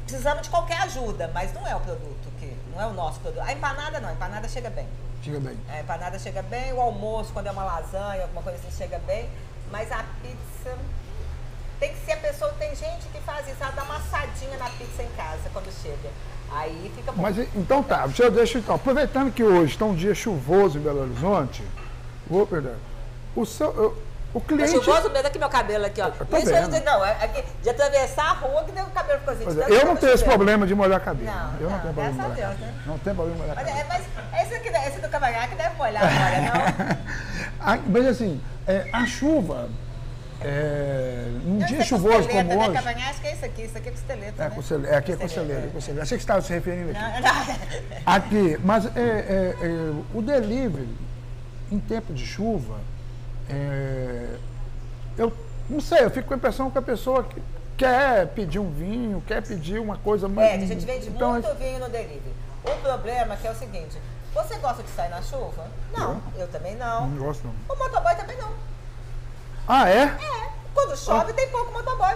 [0.08, 2.56] Precisamos de qualquer ajuda, mas não é o produto que.
[2.72, 3.42] Não é o nosso produto.
[3.42, 4.88] A empanada não, a empanada chega bem.
[5.22, 5.58] Chega bem.
[5.68, 9.28] A empanada chega bem, o almoço, quando é uma lasanha, alguma coisa assim, chega bem.
[9.70, 10.78] Mas a pizza.
[11.78, 12.50] Tem que ser a pessoa.
[12.54, 16.10] Tem gente que faz isso, ela dá uma assadinha na pizza em casa quando chega.
[16.50, 17.20] Aí fica bom.
[17.20, 18.76] Mas então tá, deixa, deixa então.
[18.76, 21.62] Aproveitando que hoje está um dia chuvoso em Belo Horizonte,
[22.26, 22.76] vou perder.
[23.36, 23.76] O seu.
[23.76, 24.02] Eu,
[24.34, 24.76] o cliente.
[24.76, 26.10] É chuvoso mesmo aqui meu cabelo aqui, ó.
[26.10, 29.74] Tá Isso eu não, é aqui, de atravessar a rua que o cabelo ficou assim.
[29.74, 31.26] É, eu não tenho esse problema de molhar cabelo.
[31.26, 32.72] Não, eu não, não tenho problema de molhar Deus, cabelo.
[32.72, 32.82] Né?
[32.86, 33.80] Não tem problema de molhar mas, cabelo.
[33.80, 36.40] É, mas esse, aqui, esse do cavanhaque deve molhar agora,
[37.70, 37.82] não?
[37.88, 39.68] mas assim, é, a chuva
[40.40, 42.56] é, um dia chuvoso como né?
[42.56, 42.72] hoje.
[42.72, 44.42] Cavanhaque é isso aqui, isso aqui é costeleta.
[44.42, 44.54] É, né?
[44.54, 45.60] costeleta, é aqui é costeleta.
[45.60, 45.78] É.
[45.78, 47.00] Achei que você estava se referindo aqui.
[47.00, 47.56] Não, não.
[48.06, 50.88] Aqui, mas é, é, é, o delivery,
[51.72, 52.76] em tempo de chuva,
[53.50, 54.36] é,
[55.16, 55.32] eu
[55.68, 57.42] não sei, eu fico com a impressão que a pessoa que
[57.76, 60.50] quer pedir um vinho, quer pedir uma coisa mais.
[60.50, 62.34] É, a gente vende então, muito vinho no delivery.
[62.64, 63.98] O problema é que é o seguinte:
[64.34, 65.66] você gosta de sair na chuva?
[65.96, 67.08] Não, eu, eu também não.
[67.08, 67.54] Não gosto não.
[67.68, 68.52] O motoboy também não.
[69.66, 70.02] Ah, é?
[70.04, 70.48] É.
[70.74, 71.34] Quando chove, ah.
[71.34, 72.14] tem pouco motoboy.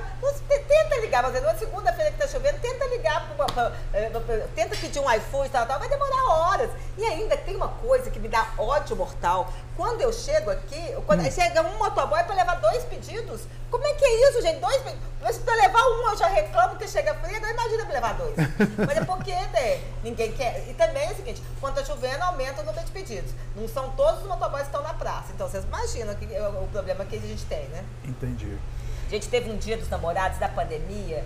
[0.69, 4.77] Tenta ligar, mas na segunda-feira que está chovendo, tenta ligar, pra, pra, é, pra, tenta
[4.77, 6.71] pedir um iFood, tal, tal, vai demorar horas.
[6.97, 9.53] E ainda tem uma coisa que me dá ódio mortal.
[9.77, 11.31] Quando eu chego aqui, quando hum.
[11.31, 14.61] chega um motoboy para levar dois pedidos, como é que é isso, gente?
[14.61, 14.83] Dois
[15.21, 18.35] Mas para levar um eu já reclamo que chega frio, não imagina para levar dois.
[18.87, 20.69] Mas é porque né, ninguém quer.
[20.69, 23.33] E também é o seguinte, quando está chovendo, aumenta o número de pedidos.
[23.57, 25.33] Não são todos os motoboys que estão na praça.
[25.35, 27.83] Então vocês imaginam que, é o, o problema que a gente tem, né?
[28.05, 28.59] Entendi.
[29.07, 31.25] A gente teve um dia dos namorados da pandemia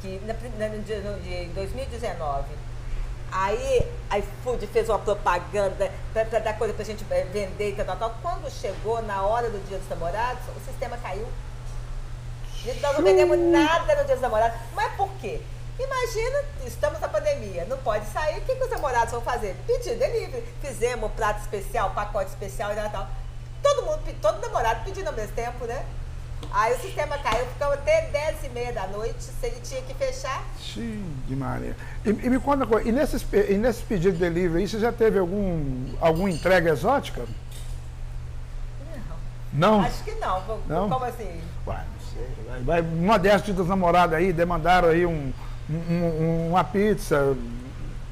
[0.00, 2.44] que na, na, no, em 2019,
[3.32, 4.18] aí a
[4.56, 8.14] iFood fez uma propaganda para dar coisa pra gente eh, vender e tal, tal, tal.
[8.22, 11.26] Quando chegou na hora do dia dos namorados, o sistema caiu.
[12.64, 14.58] Então não vendemos nada no dia dos namorados.
[14.74, 15.40] Mas por quê?
[15.78, 19.54] Imagina, estamos na pandemia, não pode sair, o que, que os namorados vão fazer?
[19.66, 20.42] Pedir delivery.
[20.60, 23.06] Fizemos prato especial, pacote especial e tal.
[23.62, 25.84] Todo mundo, todo namorado pedindo ao mesmo tempo, né?
[26.52, 29.92] Aí o sistema caiu, ficamos até 10 e meia da noite, se ele tinha que
[29.94, 30.42] fechar.
[30.58, 31.76] Sim, de Maria.
[32.04, 34.78] E, e me conta uma coisa, e nesses, e nesses pedidos de delivery aí, você
[34.78, 37.24] já teve algum, alguma entrega exótica?
[39.52, 39.80] Não.
[39.80, 40.40] Acho que não.
[40.42, 40.88] Como Não?
[40.88, 41.40] como assim?
[41.66, 42.08] Ué, não
[42.54, 42.62] sei.
[42.64, 45.32] Vai, uma dessas dos namorados aí, demandaram aí um-
[45.68, 47.34] um- uma pizza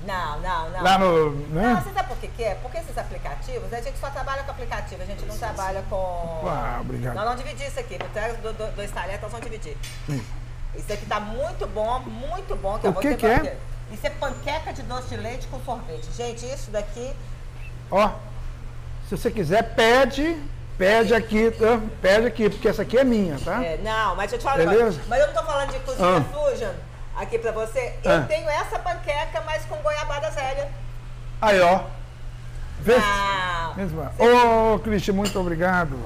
[0.07, 0.83] Não, não, não.
[0.83, 1.31] lá no.
[1.31, 1.83] Não, Né?
[1.83, 2.55] você sabe por que, que é?
[2.57, 6.43] Porque esses aplicativos, a gente só trabalha com aplicativo, a gente não trabalha com.
[6.47, 7.15] Ah, obrigado.
[7.15, 9.77] Nós vamos dividir isso aqui, do, do, dois talheres, nós vamos dividir.
[10.75, 12.75] Isso aqui tá muito bom, muito bom.
[12.75, 13.57] O eu vou que que é?
[13.93, 16.11] Isso é panqueca de doce de leite com sorvete.
[16.17, 17.15] Gente, isso daqui.
[17.91, 18.11] Ó,
[19.09, 20.37] se você quiser, pede,
[20.77, 21.81] pede aqui, tá?
[22.03, 23.65] Pede aqui, porque essa aqui é minha, tá?
[23.65, 25.01] é, não, mas eu te um Beleza.
[25.07, 26.25] Mas eu não tô falando de cozinha Ah.
[26.51, 26.75] suja
[27.17, 27.95] aqui pra você.
[28.03, 28.25] Eu Ah.
[28.29, 30.69] tenho essa panqueca, mas com goiabada velha.
[31.41, 31.81] Aí, ó.
[32.81, 32.97] Vê.
[32.99, 33.75] Não.
[33.75, 34.11] Mesmo.
[34.19, 35.99] Ô, Cristian, muito obrigado.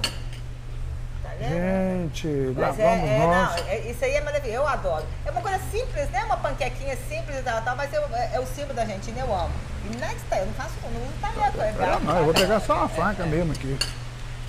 [1.23, 1.31] Tá?
[1.41, 3.57] Gente, lá é, vamos é, nós.
[3.63, 5.05] não, é- isso aí é maravilhoso, eu adoro.
[5.25, 6.25] É uma coisa simples, né?
[6.25, 9.33] Uma panquequinha simples e tal, tal, mas eu, é, é o símbolo da Argentina, eu
[9.35, 9.51] amo.
[9.85, 12.01] E next time, eu não faço, não uso talento, é É, legal.
[12.01, 13.79] não, eu vou pegar só uma faca mesmo aqui.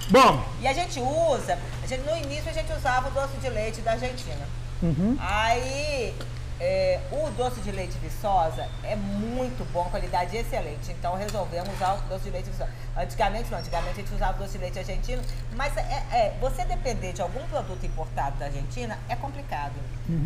[0.09, 3.49] Bom, E a gente usa, a gente, no início a gente usava o doce de
[3.49, 4.45] leite da Argentina.
[4.81, 5.15] Uhum.
[5.19, 6.15] Aí,
[6.59, 10.91] é, o doce de leite Viçosa é muito bom, qualidade excelente.
[10.91, 12.69] Então resolvemos usar o doce de leite Viçosa.
[12.97, 15.21] Antigamente não, antigamente a gente usava o doce de leite argentino.
[15.55, 19.73] Mas é, é, você depender de algum produto importado da Argentina é complicado.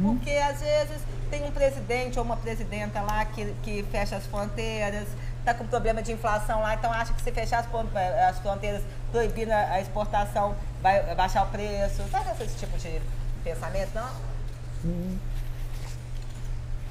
[0.01, 5.07] Porque às vezes tem um presidente ou uma presidenta lá que, que fecha as fronteiras,
[5.39, 8.81] está com problema de inflação lá, então acha que se fechar as, eh, as fronteiras,
[9.11, 12.01] proibindo a a exportação, vai baixar o preço.
[12.09, 13.01] Sabe esse tipo de
[13.43, 14.09] pensamento, não?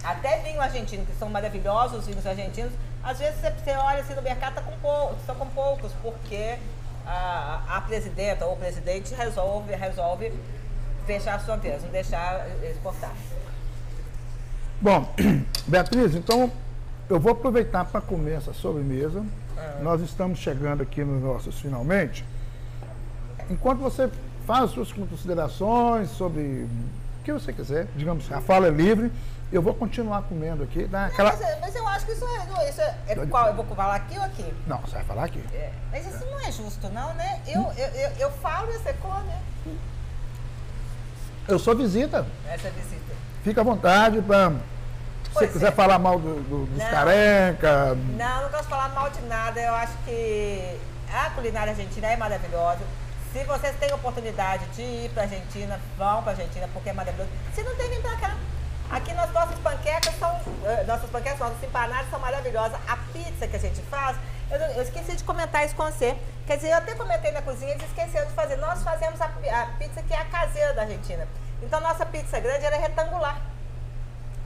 [0.05, 2.73] Até vinho argentino, que são maravilhosos os vinhos argentinos,
[3.03, 6.59] às vezes você, olha assim no mercado, tá com pou- estão com poucos, porque
[7.07, 10.33] a, a presidenta ou o presidente resolve, resolve
[11.07, 13.13] fechar as fronteiras, não deixar exportar.
[14.81, 15.09] bom,
[15.67, 16.51] Beatriz, então
[17.09, 19.25] eu vou aproveitar para comer essa sobremesa.
[19.81, 22.25] Nós estamos chegando aqui nos nossos finalmente.
[23.51, 24.09] Enquanto você
[24.47, 29.13] faz as suas considerações sobre o que você quiser, digamos, a fala é livre,
[29.53, 30.85] eu vou continuar comendo aqui.
[30.87, 31.31] Dá aquela...
[31.33, 32.69] Mas, é- mas eu acho que isso é.
[32.69, 33.49] Isso é, é qual?
[33.49, 34.55] Eu vou falar aqui ou aqui?
[34.67, 35.45] Não, você vai falar aqui.
[35.53, 37.41] É, mas isso não é justo, não, né?
[37.47, 39.41] Eu, eu, eu, eu falo e você come, né?
[41.49, 42.27] Eu sou visita.
[42.49, 43.13] Essa visita.
[43.43, 44.51] Fica à vontade para.
[44.51, 45.73] Se você quiser é.
[45.73, 46.91] falar mal do, do- dos Não.
[46.91, 47.95] careca.
[47.95, 49.61] Não, não de falar mal de nada.
[49.61, 50.79] Eu acho que
[51.13, 52.81] a culinária argentina é maravilhosa.
[53.33, 57.31] Se vocês têm oportunidade de ir para Argentina, vão para Argentina porque é maravilhoso.
[57.55, 58.37] Se não tem, vem para cá.
[58.93, 62.79] Aqui nas nossas panquecas são, eh, nossas panquecas, nossas empanadas são maravilhosas.
[62.87, 64.17] A pizza que a gente faz,
[64.51, 66.15] eu, eu esqueci de comentar isso com você.
[66.47, 68.57] Quer dizer, eu até comentei na cozinha eles esqueceram de fazer.
[68.57, 71.27] Nós fazemos a, a pizza que é a caseira da Argentina.
[71.63, 73.41] Então, nossa pizza grande era retangular.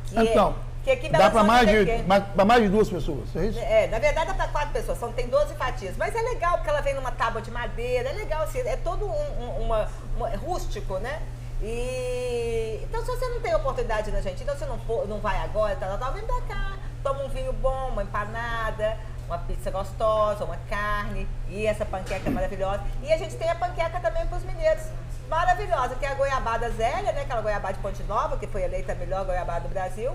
[0.07, 2.03] Que é- Então, que aqui em dá para mais, de, que-
[2.45, 3.59] mais, de duas pessoas, é isso?
[3.59, 5.97] é, na verdade é para quatro pessoas, são, tem 12 fatias.
[5.97, 9.05] Mas é legal porque ela vem numa tábua de madeira, é legal assim, é todo
[9.07, 11.21] um, um- uma, uma- é rústico, né?
[11.63, 15.77] E então se você não tem oportunidade na Argentina, você não, for, não vai agora,
[15.77, 18.97] tal, tal, tal, vem pra cá, toma um vinho bom, uma empanada,
[19.27, 22.83] uma pizza gostosa, uma carne, e essa panqueca maravilhosa.
[23.03, 24.85] E a gente tem a panqueca também para os mineiros.
[25.29, 27.23] Maravilhosa, que é a goiabada zélia, né?
[27.23, 30.13] Aquela goiabada de Ponte Nova, que foi eleita a melhor goiabada do Brasil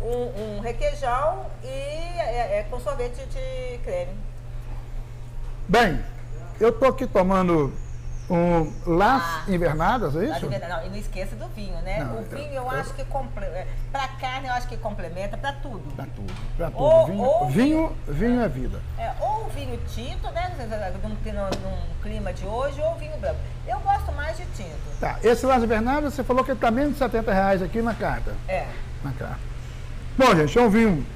[0.00, 4.16] um, um requeijão e é, é, com sorvete de creme.
[5.68, 6.02] Bem,
[6.58, 7.72] eu tô aqui tomando
[8.30, 10.46] um Las Ah, Invernadas, é isso?
[10.48, 12.04] não, e não esqueça do vinho, né?
[12.04, 13.66] Não, o eu- vinho eu, eu- acho que complementa.
[13.90, 15.82] Pra carne eu acho que complementa, pra tudo.
[15.96, 16.82] Pra tudo, pra tudo.
[16.82, 18.80] Ou- vinho, ou- vinho, vinho é vida.
[18.98, 20.52] É, ou vinho tinto, né?
[21.02, 23.40] Num, num, num clima de hoje, ou vinho branco.
[23.66, 24.98] Eu gosto mais de tinto.
[25.00, 27.94] Tá, esse Las Invernadas, você falou que ele tá menos de 70 reais aqui na
[27.94, 28.32] carta.
[28.48, 28.66] É.
[29.02, 29.38] Na carta.
[30.16, 31.06] Bom, gente, é um vinho.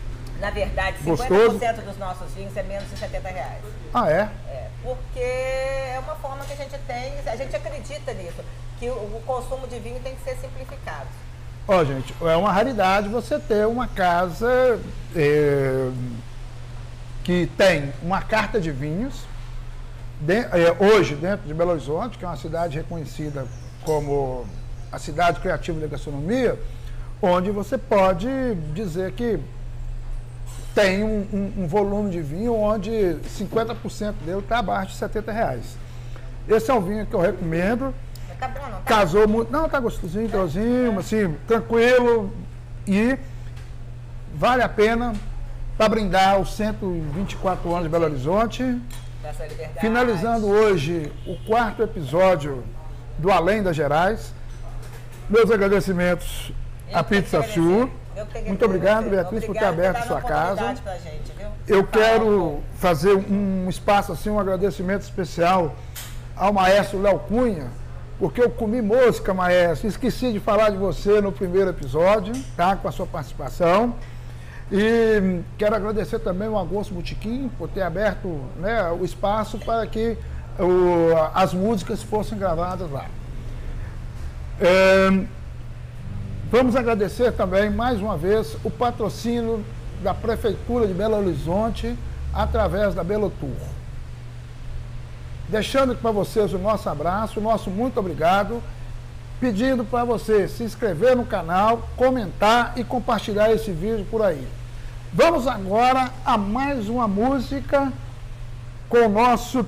[0.41, 1.59] Na verdade, 50% Gostoso.
[1.87, 3.63] dos nossos vinhos é menos de 70 reais.
[3.93, 4.29] Ah, é?
[4.49, 8.43] É, porque é uma forma que a gente tem, a gente acredita nisso,
[8.79, 11.07] que o, o consumo de vinho tem que ser simplificado.
[11.67, 14.79] Ó, gente, é uma raridade você ter uma casa
[15.17, 15.91] é,
[17.23, 19.25] que tem uma carta de vinhos.
[20.21, 23.47] de- é, hoje, dentro de Belo Horizonte, que é uma cidade reconhecida
[23.85, 24.47] como
[24.93, 26.59] a cidade criativa da gastronomia,
[27.23, 28.27] onde você pode
[28.75, 29.41] dizer que
[30.75, 32.91] tem um, um, um volume de vinho onde
[33.39, 35.77] 50% dele está abaixo de 70 reais.
[36.49, 37.95] Esse é um vinho que eu recomendo.
[38.39, 38.71] Tá bom, não?
[38.71, 39.53] Tá Casou muito.
[39.53, 42.33] Não, tá gostosinho, gostosinho, assim, tranquilo.
[42.87, 43.17] E
[44.35, 45.15] vale a pena
[45.77, 48.81] para brindar os 124 anos de Belo Horizonte.
[49.81, 52.63] Finalizando hoje o quarto episódio
[53.17, 54.35] do Além das Gerais.
[55.31, 56.53] Meus agradecimentos
[56.93, 57.91] à Pizza Sul.
[58.47, 59.11] Muito obrigado.
[59.11, 60.69] Beatriz, por ter aberto sua casa.
[60.69, 60.83] gente?
[61.67, 65.75] Eu um quero fazer um espaço assim, um agradecimento especial
[66.37, 67.67] ao maestro Léo Cunha,
[68.19, 69.89] porque eu comi mosca, maestro.
[69.89, 72.77] Esqueci de falar de você no primeiro episódio, tá?
[72.77, 73.95] Com a sua participação.
[74.73, 80.17] E quero agradecer também ao Agosto Botequim por ter aberto né, o espaço para que
[80.59, 83.07] o- as músicas fossem gravadas lá.
[84.61, 85.09] É,
[86.57, 89.65] Vamos agradecer também, mais uma vez, o patrocínio
[90.05, 91.99] da Prefeitura de Belo Horizonte
[92.33, 93.51] através da Belo Tour.
[95.49, 98.63] Deixando para vocês o nosso abraço, o nosso muito obrigado,
[99.41, 104.47] pedindo para você se inscrever no canal, comentar e compartilhar esse vídeo por aí.
[105.13, 107.93] Vamos agora a mais uma música
[108.89, 109.67] com o nosso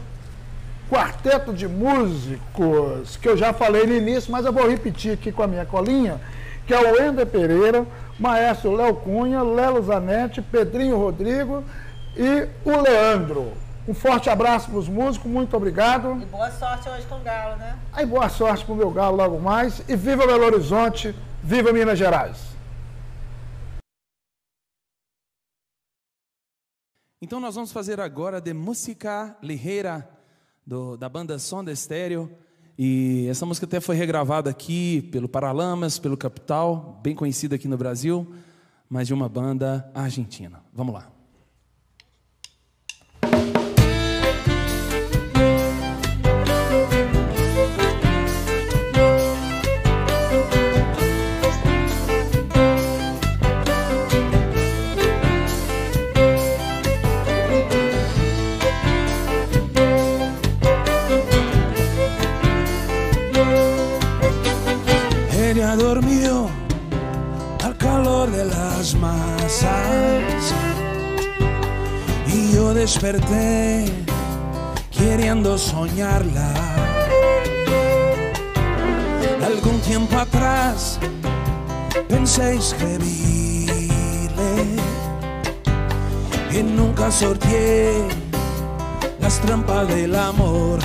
[0.89, 5.43] quarteto de músicos, que eu já falei no início, mas eu vou repetir aqui com
[5.43, 6.21] a minha colinha,
[6.67, 7.87] que é o Ender Pereira,
[8.19, 11.63] Maestro Léo Cunha, Lelo Zanetti, Pedrinho Rodrigo
[12.17, 13.53] e o Leandro.
[13.89, 16.21] Um forte abraço para os músicos, muito obrigado.
[16.21, 17.79] E boa sorte hoje com o Galo, né?
[17.93, 19.81] Aí boa sorte para o meu galo logo mais.
[19.89, 22.57] E viva Belo Horizonte, viva Minas Gerais.
[27.23, 30.09] Então nós vamos fazer agora de música ligeira
[30.67, 32.31] do- da banda Som de Estéreo.
[32.79, 37.77] E essa música até foi regravada aqui pelo Paralamas, pelo Capital, bem conhecida aqui no
[37.77, 38.27] Brasil,
[38.89, 40.61] mas de uma banda argentina.
[40.75, 41.16] Vamos lá.
[72.27, 73.87] Y yo desperté
[74.91, 76.53] queriendo soñarla.
[79.43, 80.99] Algún tiempo atrás
[82.09, 84.27] pensé escribirle
[86.53, 88.07] y nunca sorteé
[89.21, 90.81] las trampas del amor.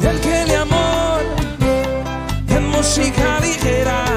[0.00, 1.22] Del que el amor
[2.48, 4.15] en música ligera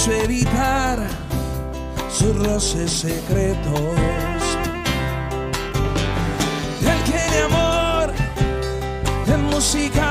[0.00, 0.98] y empiezo a evitar
[2.10, 3.80] sus roces secretos.
[6.80, 8.12] Del que de amor,
[9.26, 10.09] de música